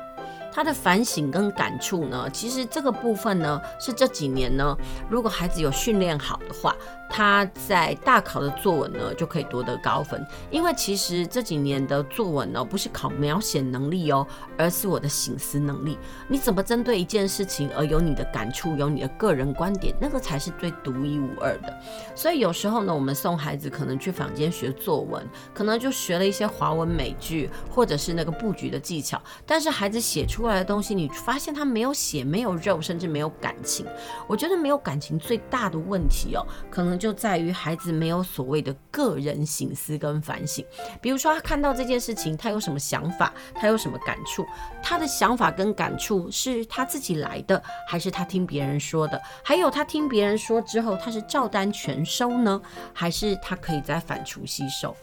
[0.58, 4.76] 他的反省跟感触呢，其实这个部分呢，是这几年呢，
[5.08, 6.76] 如果孩子有训练好的话，
[7.10, 10.26] 他在大考的作文呢就可以夺得高分。
[10.52, 14.26] 因为其实这几年的作文呢，不是考描写能力哦，
[14.58, 15.98] 而是我的醒思能力。
[16.28, 21.74] 你怎么针对一件事情而有你的感触，有你的个人观点，那个才是最独一无二的。
[22.16, 33.86] 所以有时候呢，我们送孩子可能去坊间学作文，可能就学了一些华文美句，或者是那个布局的技巧，但是孩子写出来的东西，你发现他没有写，没有肉，甚至没有感情。
[34.28, 40.66] 我觉得没有感情最大的问题哦，可能就在于孩子没有所谓的个人醒思跟反省。
[41.02, 44.46] 比如说，他看到这件事情，他有什么想法，他有什么感触？
[44.82, 49.22] 他的想法跟感触是他自己来的，还是他听别人说的？
[49.44, 52.62] 还有，他听别人说之后，他是照单全收呢，
[52.94, 54.96] 还是他可以再反刍吸收？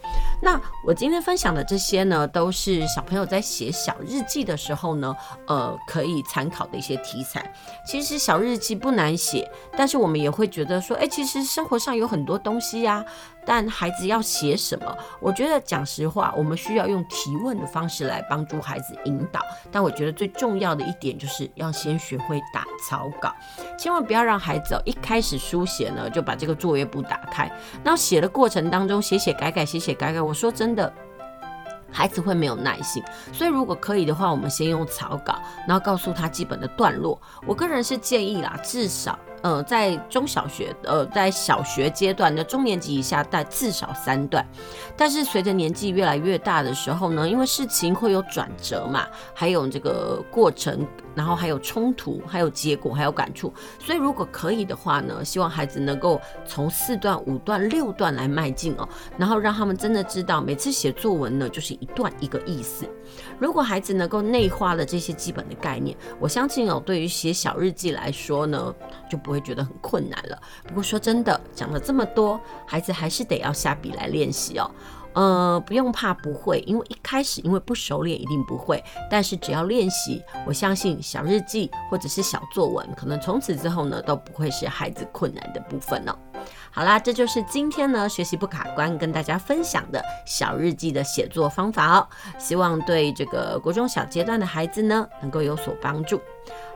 [0.43, 7.53] 那我今天分享的这些呢，都是小朋友在写小日记的时候呢，呃，可以参考的一些题材。
[7.87, 13.05] 其实小日记不难写，但是我们也会觉得说，哎，其实生活上有很多东西呀。
[13.47, 14.97] 但孩子要写什么？
[15.21, 19.39] 我觉得讲实话，我们需要用提问的方式来帮助孩子引导。
[19.71, 23.31] 但我觉得最重要的一点就是要先学会打草稿，
[23.79, 30.91] 千万不要让孩子哦一开始书写呢就把这个作业簿打开，那写的过程当中写写改改写写改改，我说真的。
[31.93, 33.01] 孩子会没有耐心，
[33.33, 37.21] 所以如果可以的话，我们先用草稿，然后告诉他基本的段落。
[37.47, 44.45] 我个人是建议啦，至少呃在中小学呃在小学阶段的中年级以下带至少三段。
[44.97, 50.85] 但是随着年纪越来越大的时候呢，因为事情会有转折嘛，还有这个过程。
[51.15, 53.55] 然后还有冲突，还有结果，还有感触。
[53.79, 62.85] 所以如果可以的话呢，希望孩子能够从四段、五段、六段来迈进哦，然后让他们真的知道，每次写作文呢，就是一段一个意思。
[63.39, 68.75] 如果孩子能够内化了这些基本的概念，我相信哦，对于写小日记来说呢，
[69.09, 70.41] 就不会觉得很困难了。
[70.67, 74.71] 不过说真的，讲了这么多，孩子还是得要下笔来练习哦。
[75.15, 86.17] 呃，不用怕不会，因为一开始因为不熟练一定不会，但是只要练习，我相信小日记或者是小作文，可能从此之后呢都不会是孩子困难的部分哦。
[86.73, 96.21] 好啦，这就是今天呢学习不卡关跟大家分享的小日记的写作方法哦，希望对这个国中小阶段的孩子呢能够有所帮助。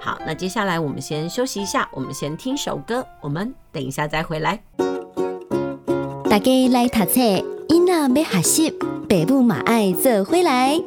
[0.00, 4.61] 好，那接下来我们先休息一下，我们先听首歌，我们等一下再回来。
[6.31, 7.20] 大家来读册。
[7.68, 10.81] 囡仔要学习，爸母嘛爱做回来。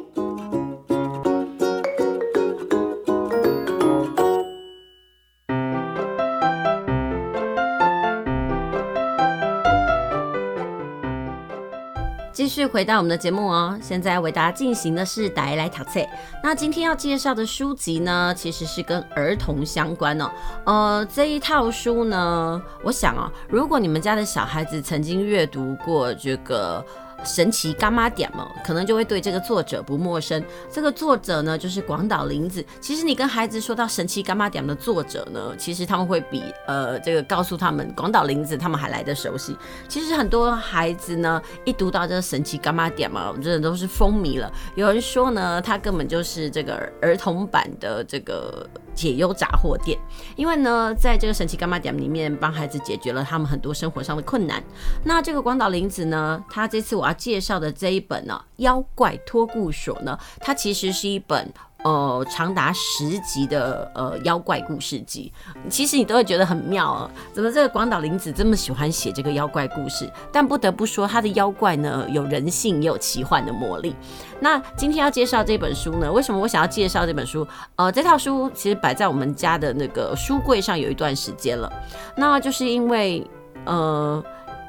[12.32, 16.00] 继续回到我们的节目哦，现在为大家进行的是大家来读册。
[16.42, 20.30] 那今天要介绍的书籍呢，其实是跟儿童相关哦。
[20.64, 26.84] 呃，这一套书呢，我想、哦，如果你们家的小孩子曾经阅读过这个。
[27.24, 30.42] 神奇干妈点嘛，可能就会对这个作者不陌生。
[30.70, 32.64] 这个作者呢，就是广岛林子。
[32.80, 39.56] 其实你跟孩子说到神奇干妈点的作者呢，其实他们会比呃这个告诉他们广岛林子他们还来得熟悉。
[39.88, 44.50] 其实很多孩子呢，一读到这个神奇干妈点嘛，真的都是风靡了。
[44.74, 48.68] 有人说呢，他根本就是这个儿童版的这个。
[48.94, 49.98] 解忧杂货店，
[50.36, 54.62] 因为呢，在这个神奇伽马店里面，帮孩子解决了他们很多生活上的困难。
[55.04, 61.52] 那这个广岛玲子呢，她这次我要介绍的这一本呢，《妖怪托孤所》呢，它其实是一本。
[61.84, 65.32] 呃，长达十集的呃妖怪故事集，
[65.68, 67.10] 其实你都会觉得很妙啊。
[67.32, 70.08] 怎么这个广岛林子这么喜欢写这个妖怪故事？
[70.30, 73.96] 但不得不说，他的妖怪呢，有人性也有奇幻的魔力。
[74.38, 77.44] 那今天要介绍这本书呢，为什么我想要介绍这本书？
[77.74, 81.68] 呃，这套书其实摆在我们家的那个书柜上有一段时间了。
[82.16, 83.26] 那就是因为
[83.64, 84.22] 呃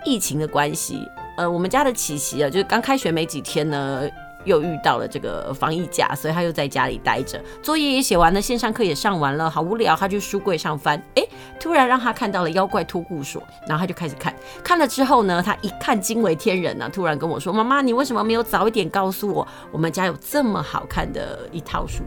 [0.03, 4.01] 疫情的关系，呃，我们家的琪琪啊，就是刚开学没几天呢。
[4.45, 11.27] 又遇到了这个防疫假，所以他又在家里待着，作业也写完了，线上课也上完了，好无聊，他去书柜上翻，诶，
[11.59, 22.03] 突然让他看到了《妖怪托顾所》，然后他就开始看，看了之后呢，他一看惊为天人呢、啊，突然跟我说：“妈妈，你为什么没有早一点告诉我，我们家有这么好看的一套书？”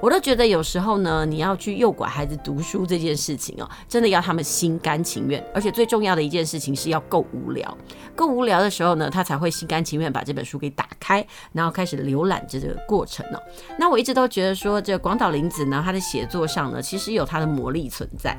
[0.00, 7.78] 我都觉得有时候呢，你要去诱拐孩子读书这件事情哦，真的要他们心甘情愿，而且最重要的一件事情是要够无聊，
[8.14, 11.77] 够无聊的时候呢，他才会心甘情愿把这本书给打开，然后。
[11.78, 13.38] 开始浏览这个过程呢，
[13.78, 18.36] 那我一直都觉得说，这广岛林子呢，他的写作上呢，其实有他的魔力存在。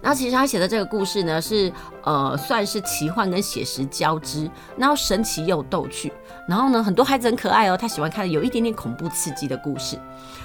[0.00, 1.72] 然后其实他写的这个故事呢，是
[2.04, 6.12] 呃，算是奇幻跟写实交织，然后神奇又逗趣。
[6.48, 9.98] 然后呢，很多孩子很可爱哦，他喜欢看有一点点恐怖刺激的故事。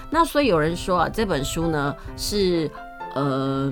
[0.10, 2.68] 那所以有人说啊，这本书呢是
[3.13, 3.72] 呃。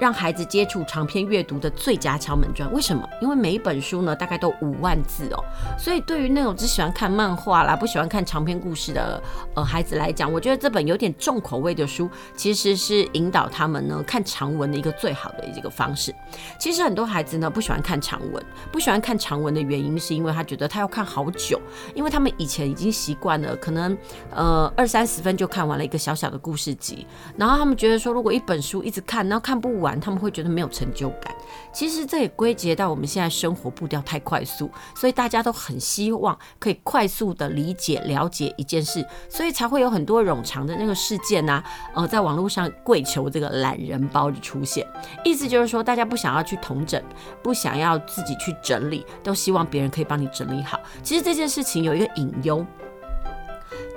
[0.00, 3.06] 让孩子接触长篇阅读的最佳敲门砖，为什么？
[3.20, 5.44] 因为每一本书呢，大概都五万字哦，
[5.78, 9.22] 所以对于那种只喜欢看漫画啦、不喜欢看长篇故事的
[9.54, 16.14] 呃孩子来讲，我觉得这本有点重口味的书，其实是引导他们呢看长文的一个最好的一个方式。
[16.58, 21.60] 其实很多孩子呢不喜欢看长文，不喜欢看长文的原因是因为他觉得他要看好久，
[21.94, 23.94] 因为他们以前已经习惯了，可能
[24.34, 29.89] 呃二三十分就看完了一个小小的故事集，然后他们觉得说，如果一本书一直看，然后看不完。
[29.98, 31.34] 他们会觉得没有成就感。
[31.72, 41.62] 其实这也归结到我们现在生活步调太快速，所以大家都很希望可以快速的理解了解一件事，所以才会有很多冗长的那个事件呐、
[41.94, 44.86] 呃，在网络上跪求这个懒人包的出现。
[45.24, 47.02] 意思就是说，大家不想要去统整，
[47.42, 50.78] 不想要自己去整理，都希望别人可以帮你整理好。
[51.02, 52.66] 其实这件事情有一个隐忧。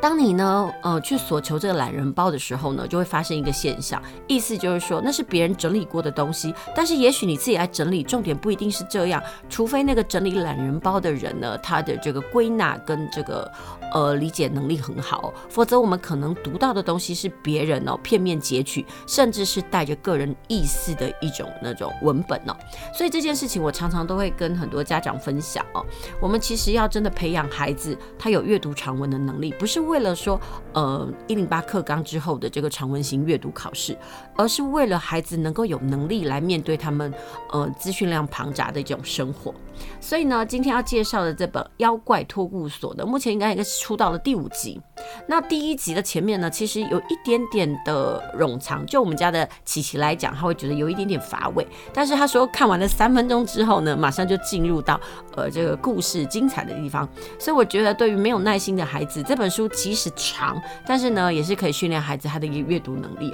[0.03, 13.49] 当你呢，呃，去索求这个懒人包的时候呢，就会发生一个现象，意思就是说，那是别人整理过的东西，但是也许你自己来整理，重点不一定是这样，除非那个整理懒人包的人呢，他的这个归纳跟这个
[13.93, 22.53] 呃理解能力很好，否则我们可能读到的东西是别人哦片面截取，甚至是带着个人意思的一种那种文本哦。
[22.93, 25.81] 所以这件事情我常常都会跟很多家长分享哦，
[26.19, 30.41] 我们其实要真的培养孩子，他有阅读长文的能力，不是为为了说，
[30.73, 33.95] 呃，一零八课纲之后的这个长文型阅读考试，
[34.35, 37.13] 而是为了孩子能够有能力来面对他们，
[37.51, 39.53] 呃，资讯量庞杂的这种生活。
[39.99, 44.79] 所以呢，今天要介绍的这本《妖怪托顾所》的，目前应该应该是出到了第五集。
[45.27, 51.65] 那第一集的前面呢，其实有一点点的冗长，就我们家的琪琪来讲，他会觉得有一点点乏味。
[51.93, 54.99] 但是他说看完了三分钟之后呢，马上就进入到
[55.35, 57.07] 呃这个故事精彩的地方。
[57.39, 63.33] 所以我觉得对于没有耐心的孩子，这本书即使长，但是呢，也是可以训练孩子他的一个阅读能力。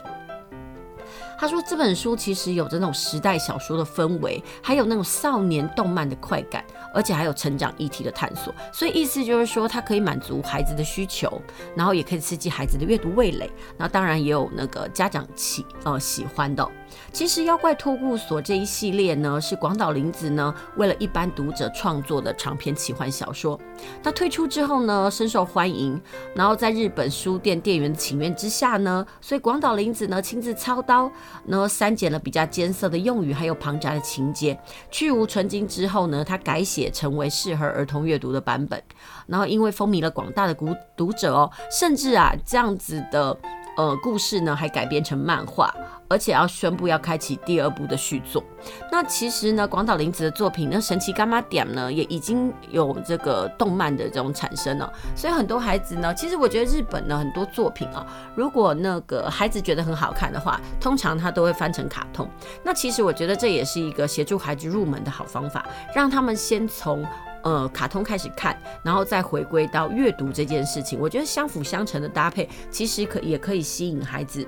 [1.39, 6.61] 他说这本书其实有着那种时代小说的氛围，还有那种少年动漫的快感，
[6.93, 8.53] 而且还有成长议题的探索。
[8.73, 11.41] 所以意思就是说，它可以满足孩子的需求，
[11.77, 13.49] 然后也可以刺激孩子的阅读味蕾。
[13.77, 16.69] 那当然也有那个家长喜呃喜欢的。
[17.11, 23.59] 其实《妖怪托顾所》这一系列呢，是广岛林子呢为了一般读者创作的长篇奇幻小说。
[24.03, 25.99] 它推出之后呢，深受欢迎。
[26.35, 31.11] 然后在日本书店店员的请愿之下呢，所以广岛林子呢亲自操刀，
[31.45, 34.57] 然后删减了比较艰涩的用语，还有庞杂的情节，
[34.91, 38.81] 去芜存菁之后呢，他改写成为适合儿童阅读的版本。
[39.27, 43.37] 然后因为风靡了广大的读读者哦，甚至啊这样子的。
[43.79, 45.73] 呃，故事呢还改编成漫画，
[46.09, 48.43] 而且要宣布要开启第二部的续作。
[48.91, 54.91] 那其实呢，广岛铃子的作品，那神奇干妈点呢也已经有这个动漫的这种产生了。
[55.15, 58.05] 所以很多孩子呢，其实我觉得日本呢很多作品啊，
[58.35, 62.29] 如果那个孩子觉得很好看的话，通常他都会翻成卡通。
[62.61, 65.65] 那其实我觉得这也是一个协助孩子入门的好方法，
[65.95, 67.01] 让他们先从。
[67.43, 74.45] 呃，卡通开始看，然后再回归到阅读这件事情，我觉得相辅相成的搭配，其实可也可以吸引孩子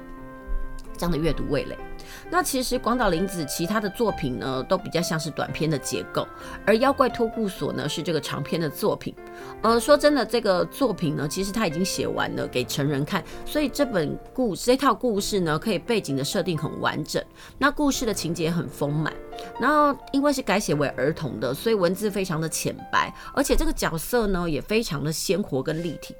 [0.97, 1.77] 这样的阅读味蕾。
[2.29, 6.27] 那其实广岛林子其他的作品呢，都比较像是短篇的结构，
[6.65, 9.13] 而《妖怪托顾所》呢是这个长篇的作品。
[9.61, 17.23] 呃，说真的，这个作品呢，其实他已经写完了给成人看，所以这本故这套故事呢，可以背景的设定很完整，
[17.57, 19.13] 那故事的情节很丰满。
[19.59, 26.15] 然后因为是改写为儿童的，所以文字非常的浅白，而且这个角色呢也非常的鲜活跟立体。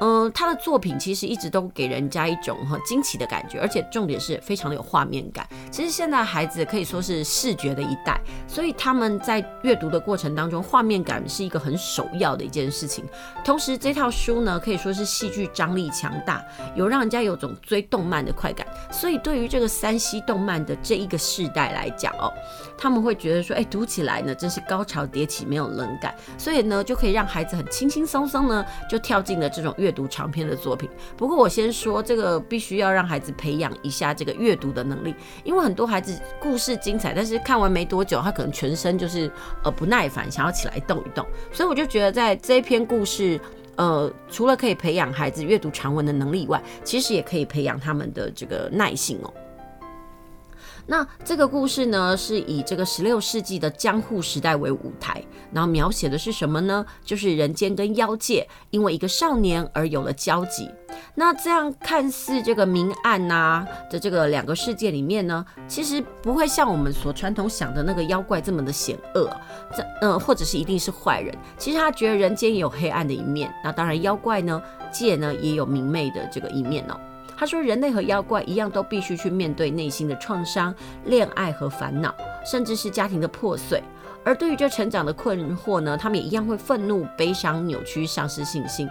[0.00, 5.46] 嗯、他的作品其实一直都给人家一种很惊奇的感觉，而且重点是非常的有画面感。
[5.70, 13.04] 其实现在孩子可以说是视觉的一代，所以他们在阅读的过程当中，画面感是一个很首要的一件事情。
[13.44, 16.44] 同时，这套书呢可以说是戏剧张力强大，
[16.74, 18.66] 有让人家有种追动漫的快感。
[18.90, 22.32] 所以对于这个三 C 动漫的这一个世代来讲哦，
[22.78, 29.92] 他们会觉得说，哎，读起来呢真是高潮迭起，没有冷感，所以呢就可以让孩子很轻轻松松呢就跳进了这种阅。
[29.98, 35.12] 读长篇的作品，不过我先说这个必须要让孩子培养一下这个阅读的能力，
[35.42, 39.28] 因为很多孩子故事精彩，但是看完没多久，他可能全身就是
[39.64, 43.40] 呃不耐烦，想要起来动一动，所以我就觉得在这一篇故事，
[43.74, 49.34] 呃，除了可以培养孩子阅读长文的能力以外，其实也可以培养他们的这个耐性哦。
[50.90, 55.22] 那这个故事呢，是以这个十六世纪的江户时代为舞台，
[55.52, 56.84] 然后描写的是什么呢？
[57.04, 60.70] 就是人间跟妖界因为一个少年而有了交集。
[61.14, 69.30] 那这样看似这个明暗呐、啊、的这个两个世界里面呢，其实不会像我们所传统想的那个妖怪这么的险恶，
[69.76, 71.36] 这嗯，或者是一定是坏人。
[71.58, 76.98] 其实他觉得人间也有黑暗的一面，那当然妖怪呢界呢也有明媚的这个一面哦。
[77.38, 80.74] 他说：“人类和妖怪一样，都必须去面对内心的创伤、
[81.04, 82.12] 恋爱和烦恼，
[82.44, 83.80] 甚至是家庭的破碎。
[84.24, 88.86] 而对于这成长的困惑呢，他们也一样会愤怒、悲伤、扭曲、丧失信心。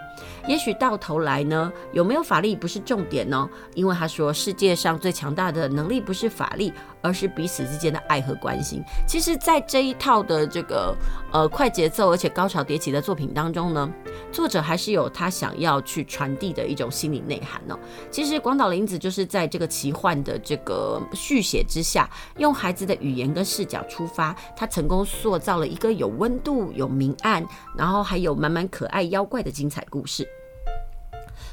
[0.48, 3.48] 也许到头来呢，有没有法力不是重点呢？
[3.74, 6.72] 因为他说，世界上最强大的能力不是法力，
[7.02, 8.82] 而是彼此之间的爱和关心。
[9.06, 10.96] 其实，在这一套的这个
[11.32, 13.90] 呃快节奏而且高潮迭起的作品当中呢，
[14.32, 17.78] 作者还是有他想要去传递的一种心理内涵哦。
[18.10, 27.46] 其实广岛林子就是在这个奇幻的这个续写之下，用孩子的语言跟视角出发，他成功塑造了一个有温度、有明暗，
[27.76, 30.26] 然后还有满满可爱妖怪的精彩故事。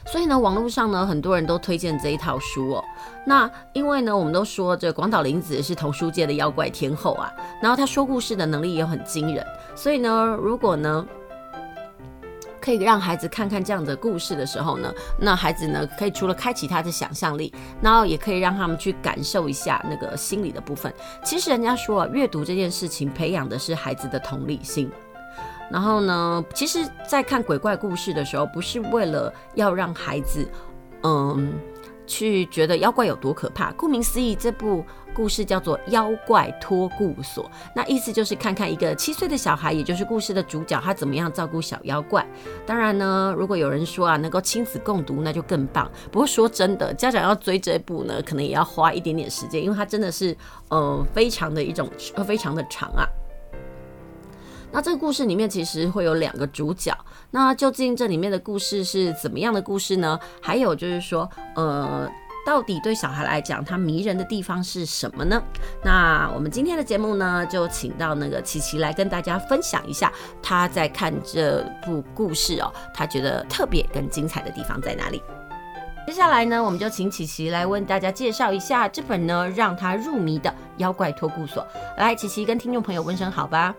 [0.06, 2.84] 所以呢，网络上呢，很多人都推荐这一套书哦。
[3.26, 7.32] 那因为呢，我们都说这广岛铃子是童书界的妖怪天后啊，
[7.62, 9.46] 然后他说故事的能力也很惊人。
[9.76, 11.06] 所以呢，如果呢，
[12.62, 20.94] 可以让孩子看看这样的故事的时候呢，那孩子呢，可以除了开启他的想象力，然后也可以让他们去感受一下那个心理的部分。
[21.24, 24.92] 其实人家说啊，阅读这件事情培养的是孩子的同理心。
[25.72, 30.48] 然后呢，其实，在看鬼怪故事的时候，不是为了要让孩子，
[31.04, 31.54] 嗯，
[32.06, 33.72] 去觉得妖怪有多可怕。
[33.72, 34.84] 顾名思义，这部
[35.16, 37.46] 故事叫做《妖怪托顾所》，
[37.76, 42.24] 那意思就是看看一个七岁的小孩，也就是故事的主角，他怎么样照顾小妖怪。
[42.64, 45.90] 当然呢，如果有人说啊，能够亲子共读，那就更棒。
[46.12, 50.38] 不过说真的，家长要追这部呢，可能也要花一点点时间，因为它真的是，
[50.70, 51.90] 呃，非常的一种，
[52.24, 53.08] 非常的长啊。
[54.76, 56.94] 那这个故事里面其实会有两个主角，
[57.32, 60.20] 那究竟这里面的故事是怎么样的故事呢？
[60.42, 62.12] 还有就是说，呃，
[62.46, 65.42] 到底对小孩来讲，它迷人的地方是什么呢？
[65.82, 70.12] 那我们今天的节目呢，就请到那个琪琪来跟大家分享一下，
[70.44, 75.24] 他在看这部故事哦，他觉得特别跟精彩的地方在哪里？
[76.06, 80.50] 接下来呢，我们就请琪琪来为大家介绍一下这本呢让他入迷的
[80.80, 81.64] 《妖怪托顾所》。
[81.98, 83.74] 来，琪琪跟听众朋友问声好吧。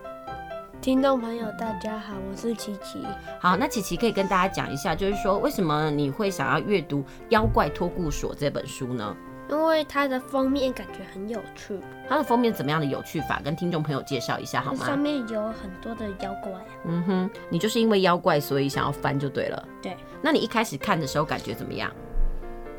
[0.87, 3.05] 听众朋友，大家好，我是琪琪。
[3.41, 9.13] 好，那琪琪可以跟大家讲一下，就是说为什么你会想要阅读《妖怪托顾所》这本书呢？
[9.49, 11.77] 因为它的封面感觉很有趣。
[12.07, 13.41] 它的封面怎么样的有趣法？
[13.43, 14.85] 跟听众朋友介绍一下好吗？
[14.85, 16.53] 上面有很多的妖怪。
[16.85, 19.67] 嗯哼，你就是因为妖怪，所以想要翻就对了。
[19.81, 19.93] 对。
[20.21, 21.91] 那你一开始看的时候感觉怎么样？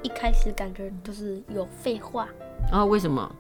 [0.03, 2.27] 一开始感觉就是有废话。
[2.73, 3.31] 然后为什么？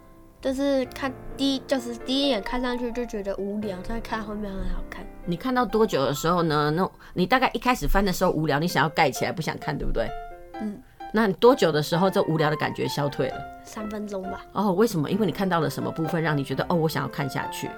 [0.41, 5.05] 就是看第一，就是第一眼看上去就觉得无聊，但看后面很好看。
[5.25, 6.71] 你看到多久的时候呢？
[6.71, 10.09] 那你大概一开始翻的时候无聊，你想要盖起来不想看，对不对？
[10.61, 10.81] 嗯。
[11.13, 13.37] 那你多久的时候这无聊的感觉消退了？
[13.65, 14.45] 三分钟吧。
[14.53, 15.11] 哦，为什么？
[15.11, 17.69] 因为你看到了什么部分让你觉得哦，我想要看下去？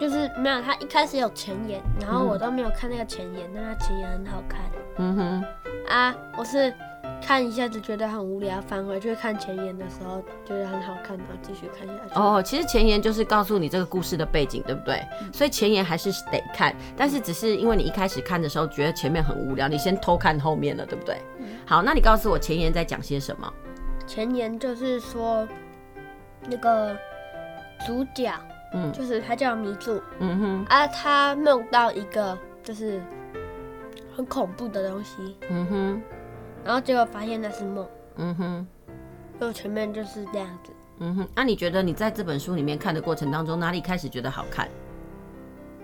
[0.00, 4.60] 就是没有，他一开始有前言，然后我都没有看那个前言，但他前言很好看。
[4.96, 5.44] 嗯哼。
[5.88, 6.74] 啊，我是。
[7.24, 12.20] 看一下子觉得很无聊，返回去看前言的时候觉得很好看，然后继续看下去。
[12.20, 15.02] 哦，其实前言就是告诉你这个故事的背景，对不对？
[15.20, 15.32] 嗯。
[15.32, 21.16] 所以前言还是得看，但是只是因为你一开始看的时候觉得前面很无聊，你先偷看后面了，对不对？
[21.38, 21.46] 嗯。
[21.64, 23.50] 好，那你告诉我前言在讲些什么？
[24.06, 25.46] 前言就是说
[26.48, 26.94] 那个
[27.86, 28.32] 主角，
[28.74, 33.00] 嗯，就是他叫迷住，嗯哼，啊，他梦到一个就是
[34.14, 36.02] 很恐怖的东西，嗯哼。
[36.64, 37.86] 然后结果发现那是梦，
[38.16, 38.66] 嗯哼，
[39.40, 41.28] 就前面就是这样子，嗯哼。
[41.34, 44.68] 那、啊、你觉得你在这本书里面看的过程当中，哪里开始觉得好看？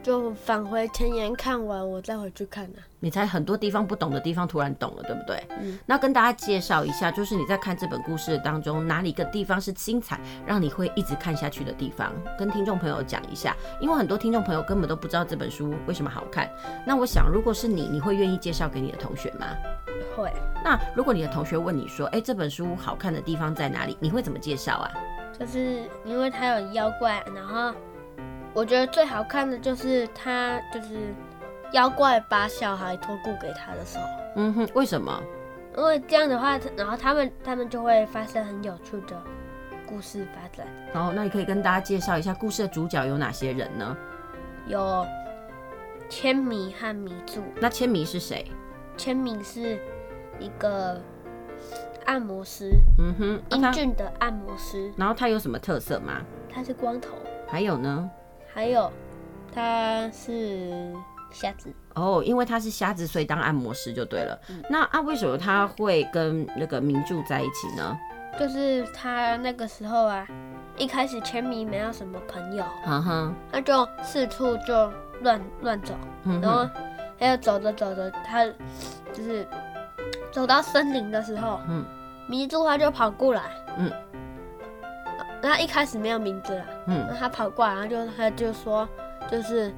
[0.02, 2.80] 就返回前言看完，我再回去看啊。
[3.00, 5.42] 你才很多地方不懂的地方突然懂了，对不对？
[5.60, 5.78] 嗯。
[5.86, 13.56] 那跟大家介绍一下，就是你在看这本故事当中，哪里一个地方是精彩，让你会一直看下去的地方，跟听众朋友讲一下。
[13.80, 16.50] 因为很多听众朋友根本都不知道这本书为什么好看。
[16.86, 19.46] 那我想，如果是你，你会愿意介绍给你的同学吗？
[20.16, 20.32] 会。
[20.64, 23.96] 那如果你的同学问你说，哎，这本书好看的地方在哪里？
[24.00, 24.90] 你会怎么介绍啊？
[25.38, 27.72] 就是因为它有妖怪，然后
[28.52, 31.14] 我觉得最好看的就是它就是
[31.72, 34.04] 妖怪把小孩托顾给他的时候。
[34.36, 35.22] 嗯哼，为什么？
[35.76, 39.22] 因为这样的话，然后他们他们就会发生很有趣的
[39.86, 40.66] 故事发展。
[40.94, 43.96] 哦，那你可以跟大家介绍一下故事的主角有哪些人呢？
[44.66, 45.06] 有
[46.08, 47.42] 千弥和迷柱。
[47.60, 48.50] 那千弥是谁？
[48.96, 49.78] 千弥是
[50.40, 51.00] 一个
[52.06, 54.92] 按摩师，嗯哼，英俊的按摩师。
[54.96, 56.22] 然后他有什么特色吗？
[56.52, 57.10] 他是光头。
[57.46, 58.10] 还有呢？
[58.52, 58.90] 还有
[59.54, 60.92] 他是
[61.30, 61.72] 瞎子。
[61.94, 64.38] 哦，因为他是瞎子，所以当按摩师就对了。
[64.48, 67.98] 嗯、那啊，为什么他会跟那个迷柱在一起呢？
[68.38, 70.26] 就是他那个时候啊，
[70.76, 75.94] 一开始签名没有什么朋友，嗯哼，他就四处就乱乱走，
[76.42, 76.68] 然后。
[77.20, 78.44] 还有走着走着，他
[79.12, 79.44] 就是
[80.30, 81.84] 走到森林的时候，嗯，
[82.28, 83.42] 迷柱他就跑过来，
[83.76, 83.90] 嗯，
[85.42, 88.88] 那他一开始没有名字了，嗯，那他跑过来，然后就他就说，
[89.28, 89.74] 就是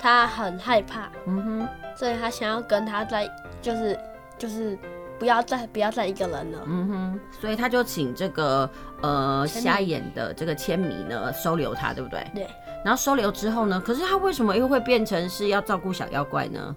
[0.00, 3.30] 他很害怕，嗯哼，所以他想要跟他在，
[3.60, 3.98] 就是
[4.38, 4.76] 就是
[5.18, 6.58] 不要再不要再一个人了。
[6.64, 8.68] 嗯哼，所以他就请这个
[9.02, 12.26] 呃瞎眼的这个千米呢收留他，对不对？
[12.34, 12.46] 对。
[12.82, 16.74] 然后收留之后呢，可是他为什么又会变成是要照顾小妖怪呢？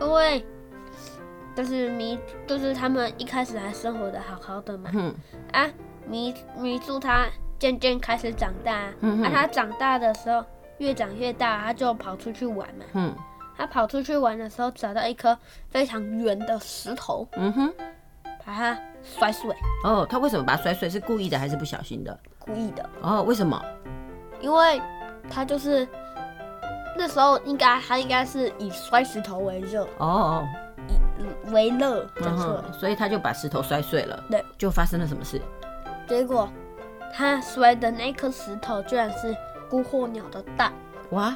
[0.00, 0.44] 因为
[1.54, 4.90] 就是迷，就是他们一开始还生活的好好的嘛。
[4.92, 5.14] 嗯。
[5.52, 5.70] 啊，
[6.08, 7.26] 迷迷住他
[7.60, 8.88] 渐渐开始长大。
[9.02, 9.22] 嗯。
[9.22, 10.44] 啊，他长大的时候
[10.80, 12.84] 越长越大，他就跑出去玩嘛。
[12.94, 13.14] 嗯。
[13.56, 17.26] 他跑出去玩的时候，找到一颗非常圆的石头。
[17.32, 17.72] 嗯哼。
[18.44, 19.50] 把它摔碎。
[19.84, 20.90] 哦，他为什么把它摔碎？
[20.90, 22.18] 是故意的还是不小心的？
[22.38, 22.88] 故意的。
[23.00, 23.62] 哦，为什么？
[24.40, 24.82] 因为。
[25.28, 25.86] 他就是
[26.96, 30.44] 那时候应该他应该是以摔石头为乐哦，
[31.18, 34.24] 以为乐，没错，所以他就把石头摔碎了。
[34.28, 35.40] 对，就发生了什么事？
[36.08, 36.48] 结果
[37.14, 39.36] 他摔的那颗石头居然是
[39.70, 40.72] 姑获鸟的蛋。
[41.10, 41.34] 哇，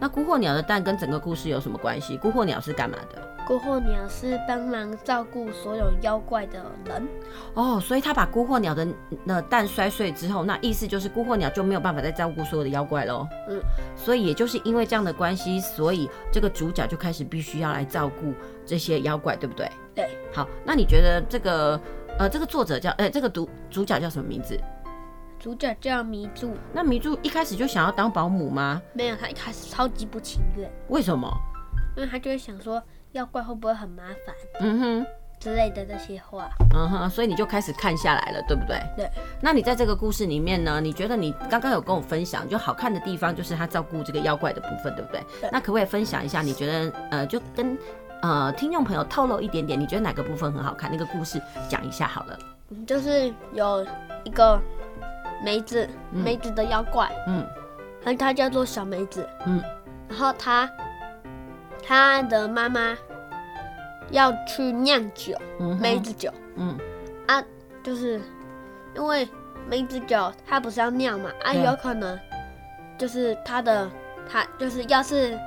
[0.00, 2.16] 那姑获鸟的蛋跟整个故事有什么关系？
[2.18, 3.22] 姑获鸟是干嘛的？
[3.46, 7.08] 姑获鸟是帮忙照顾所有妖怪的人
[7.54, 8.86] 哦，所以他把姑获鸟的
[9.24, 13.26] 那蛋摔碎之后，那意思就是姑获鸟就没有办法再照顾所有的妖怪喽。
[13.48, 13.58] 嗯，
[13.96, 18.34] 所以也就是因为这样的关系，所以这个主角就开始必须要来照顾
[18.66, 19.70] 这些妖怪，对不对？
[19.94, 20.10] 对。
[20.30, 21.80] 好，那你觉得这个
[22.18, 24.60] 呃，这个作者叫哎、欸，这个主主角叫什么名字？
[25.48, 26.54] 主角叫迷柱。
[26.74, 28.82] 那迷柱一开始就想要当保姆吗？
[28.92, 30.70] 没有，他一开始超级不情愿。
[30.88, 31.26] 为什么？
[31.96, 32.82] 因为他就会想说。
[33.12, 34.34] 妖怪会不会很麻烦？
[34.60, 35.06] 嗯哼，
[35.40, 36.50] 之类的这些话。
[36.74, 38.78] 嗯哼，所以你就开始看下来了，对不对？
[38.98, 39.10] 对。
[39.40, 40.78] 那你在这个故事里面呢？
[40.78, 45.24] 你觉得你刚刚有跟我分享，就好看的地方就是他照顾这个妖怪的部分，对不对？
[45.40, 45.48] 对。
[45.50, 46.42] 那可不可以分享一下？
[46.42, 47.78] 你觉得呃，就跟
[48.20, 50.92] 呃听众朋友透露一点点，你觉得哪个部分很好看？
[50.92, 52.38] 那个故事讲一下好了。
[52.86, 53.86] 就是有
[54.24, 54.60] 一个
[55.44, 57.46] 梅子，梅子的妖怪，嗯，
[58.02, 59.62] 它它叫做小梅子，嗯，
[60.08, 60.70] 然后他。
[61.80, 62.94] 他的妈妈
[64.10, 65.34] 要去酿酒，
[65.80, 66.30] 梅子酒。
[66.56, 66.76] 嗯
[67.26, 67.42] 啊，
[67.82, 68.20] 就是
[68.94, 69.26] 因为
[69.66, 71.30] 梅子酒，他不是要酿嘛？
[71.42, 72.18] 啊，有可能
[72.98, 73.90] 就是他的
[74.30, 75.38] 他就是要是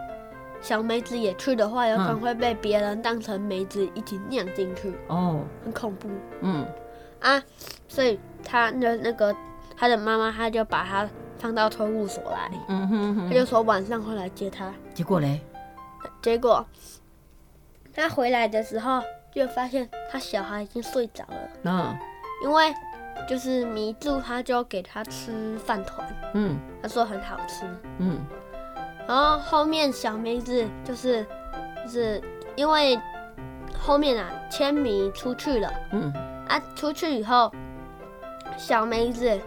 [0.61, 4.91] 小梅子也去的话，有可能会被别人当成梅子一起酿进去。
[5.09, 6.09] 哦，很恐怖。
[6.39, 6.65] 嗯
[7.19, 7.43] 啊，
[7.87, 9.35] 所以他的那个
[9.81, 11.09] 他的妈妈，他就把他
[11.39, 12.51] 放到托儿所来。
[12.67, 14.71] 嗯哼哼，他就说晚上会来接他。
[14.93, 15.41] 结果嘞？
[16.21, 16.63] 结果
[17.91, 19.01] 他回来的时候，
[19.33, 21.49] 就发现他小孩已经睡着了。
[21.63, 21.97] 嗯，
[22.43, 22.71] 因为
[23.27, 26.07] 就是迷住，他就给他吃饭团。
[26.35, 27.65] 嗯，他说很好吃。
[27.97, 28.19] 嗯，
[29.07, 31.25] 然后后面小梅子就是
[31.83, 32.21] 就是
[32.55, 32.99] 因为
[33.79, 35.73] 后面啊，千米出去了。
[35.91, 36.13] 嗯，
[36.47, 37.51] 啊，出去以后，
[38.57, 39.41] 小梅子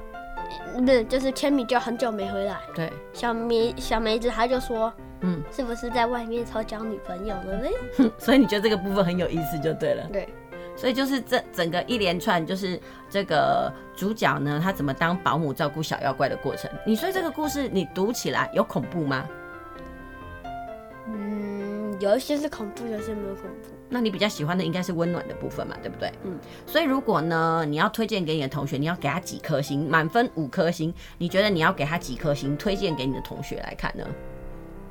[0.74, 2.58] 不是就是千米就很久没回来。
[2.74, 4.92] 对，小梅小梅子他就说。
[5.26, 8.12] 嗯，是不是在外面偷交女朋友了呢？
[8.18, 10.06] 所以你觉得这个部分很有意思就对了。
[10.12, 10.28] 对，
[10.76, 12.78] 所以就是这整个一连串就是
[13.08, 16.70] 这个主角呢，他怎么当保姆照顾小妖怪的过程。
[16.84, 19.26] 你说这个故事你读起来有恐怖吗？
[21.06, 23.73] 嗯，有一些是恐怖，有些没有恐怖。
[23.94, 26.10] 那你比较喜欢的应该是温暖的部分嘛，对不对？
[26.24, 26.36] 嗯。
[26.66, 29.88] 所以如果呢，你要推荐给你的同学，你要给他几颗星？
[29.88, 32.56] 满分五颗星，你觉得你要给他几颗星？
[32.56, 34.04] 推荐给你的同学来看呢？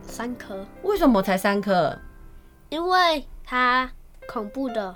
[0.03, 0.65] 三颗？
[0.83, 1.93] 为什么才三颗？
[2.69, 3.91] 因为它
[4.29, 4.95] 恐怖的，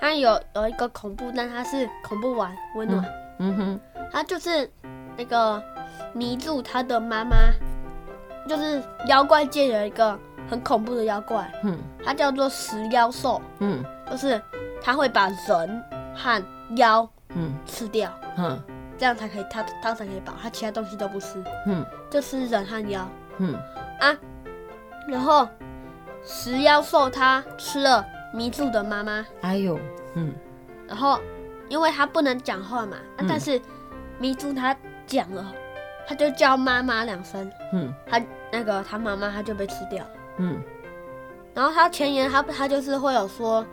[0.00, 3.04] 它有有一个恐怖，但它是恐怖完温暖。
[3.38, 4.68] 嗯，嗯哼，它就是
[5.16, 5.62] 那个
[6.12, 7.36] 迷住他的妈妈，
[8.48, 10.18] 就是妖怪界有一个
[10.52, 11.50] 很恐怖的妖怪。
[11.64, 13.40] 嗯，它叫做食妖兽。
[13.60, 14.40] 嗯，就是
[14.82, 15.84] 它会把人
[16.14, 16.44] 和
[16.76, 18.12] 妖嗯吃掉。
[18.36, 18.62] 嗯，
[18.98, 21.42] 这样才可以，它它才可以饱，它其他东西都不吃。
[21.66, 23.08] 嗯，就吃人和妖。
[23.38, 23.54] 嗯。
[23.98, 24.14] 啊，
[25.08, 25.48] 然后
[26.22, 29.78] 食妖兽它吃了迷住的妈妈，哎呦，
[30.16, 30.34] 嗯，
[30.86, 31.18] 然后
[31.70, 33.58] 因为它不能讲话嘛，嗯、但是
[34.18, 34.76] 迷住它
[35.06, 35.46] 讲了，
[36.06, 38.20] 他就叫妈妈两声，嗯，他
[38.52, 40.04] 那个他妈妈他就被吃掉，
[40.38, 40.60] 嗯，
[41.54, 43.64] 然后他前言他他就是会有说，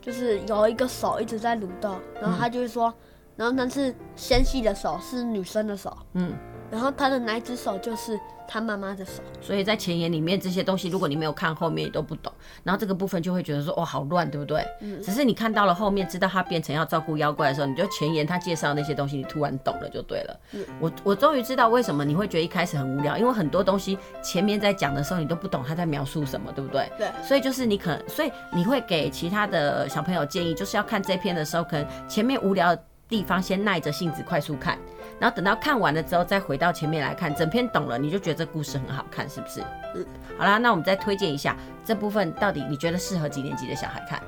[0.00, 2.94] 就是有一个手一直在蠕动，然后他就会说，嗯、
[3.36, 6.32] 然后那是纤细的手，是女生的手，嗯。
[6.70, 12.32] 然后他的哪一只手就是他妈妈的手，所以在前言里面这些东西，如果你没有看后面，你都不懂。
[12.62, 14.64] 然后这个部分就会觉得说，哦，好乱，对不对？
[14.80, 15.00] 嗯。
[15.02, 20.40] 只是你看到了后面，知道他变成要照顾妖怪的时候，你就前言他介绍那些东西，你突然懂了就对了。
[20.52, 20.64] 嗯。
[20.80, 26.88] 我我终于知道为什么你会觉得一开始很无聊，因为很多东西前面在讲的时候，你都不懂他在描述什么，对不对？
[26.98, 27.08] 对。
[27.22, 34.78] 所以就是你可能，所以你会给其他的小朋友建议，就是要看这篇的时候，可能前面无聊的地方先耐着性子快速看。
[35.20, 39.60] 然后等到看完了之后，再回到前面来看，整篇懂了，你就觉得这故事很好看，是不是？
[39.94, 40.06] 嗯。
[40.38, 41.54] 好啦，那我们再推荐一下
[41.84, 44.20] 这部分，到底你觉得适合几年级的小孩看？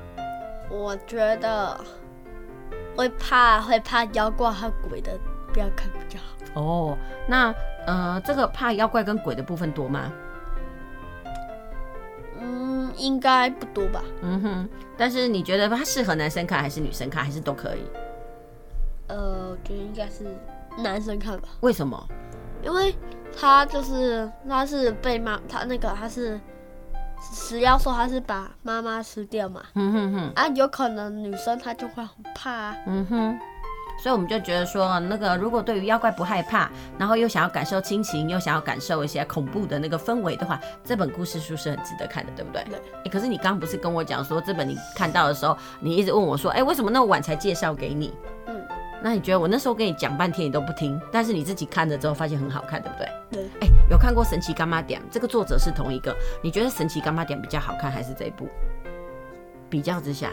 [0.69, 1.75] 我觉得
[2.95, 5.11] 会怕会怕妖怪和鬼的，
[5.51, 6.61] 不要看比较好。
[6.61, 7.53] 哦，那
[7.87, 10.13] 呃，这个怕妖怪跟鬼的部分多吗？
[12.39, 14.03] 嗯，应该不多吧。
[14.21, 17.81] 嗯哼，但是你觉得它适合男生看还是女生看，还是都可以？
[19.07, 20.23] 呃，我觉得应该是
[20.77, 21.47] 男生看吧。
[21.61, 22.07] 为什么？
[22.63, 22.95] 因为
[23.37, 26.39] 他就是他是被妈他那个他是
[27.21, 29.61] 死妖说他是把妈妈吃掉嘛。
[29.75, 30.31] 嗯哼哼。
[30.35, 32.77] 啊，有可能女生她就会很怕啊。
[32.87, 33.39] 嗯哼。
[34.01, 42.63] 所以我们就觉得说，那个如果对于妖怪不害怕，然后又想要感受亲情，又想要感受一些恐怖的那个氛围的话，这本故事书是很值得看的，对不对？
[42.63, 42.79] 对。
[43.05, 48.13] 欸，可是你刚刚不是跟我讲说，这本你看到的时候，你一直问我说，哎，为什么那么晚才介绍给你？
[48.47, 48.65] 嗯。
[49.03, 53.07] 那你觉得我那时候跟你讲半天你都不听，但是你自己看了之后发现很好看，对不对？
[53.31, 53.49] 对。
[53.59, 55.01] 哎，有看过《神奇干妈点》？
[55.11, 58.47] 这个作者是同一个，你觉得《神奇干妈点》比较好看还是这一部？
[59.69, 60.31] 比较之下。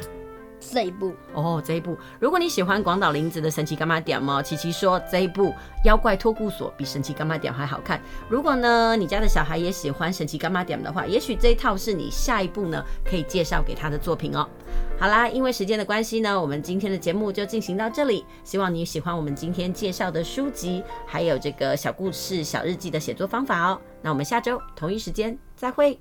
[0.61, 5.55] 这一部哦，这一部，如果你喜欢广岛铃子的神奇柑仔店嘛，琪琪说这一部
[5.85, 8.01] 妖怪托顾所比神奇柑仔店还好看。
[8.29, 14.47] 如果呢，你家的小孩也喜欢神奇柑仔店的话，也许这一套是你下一部呢可以介绍给他的作品哦。
[14.99, 18.25] 好啦，因为时间的关系呢，我们今天的节目就进行到这里。
[18.45, 23.81] 希望你喜欢我们今天介绍的书籍，还有这个小故事、小日记的写作方法哦。
[24.03, 25.99] 那我们下周同一时间再会。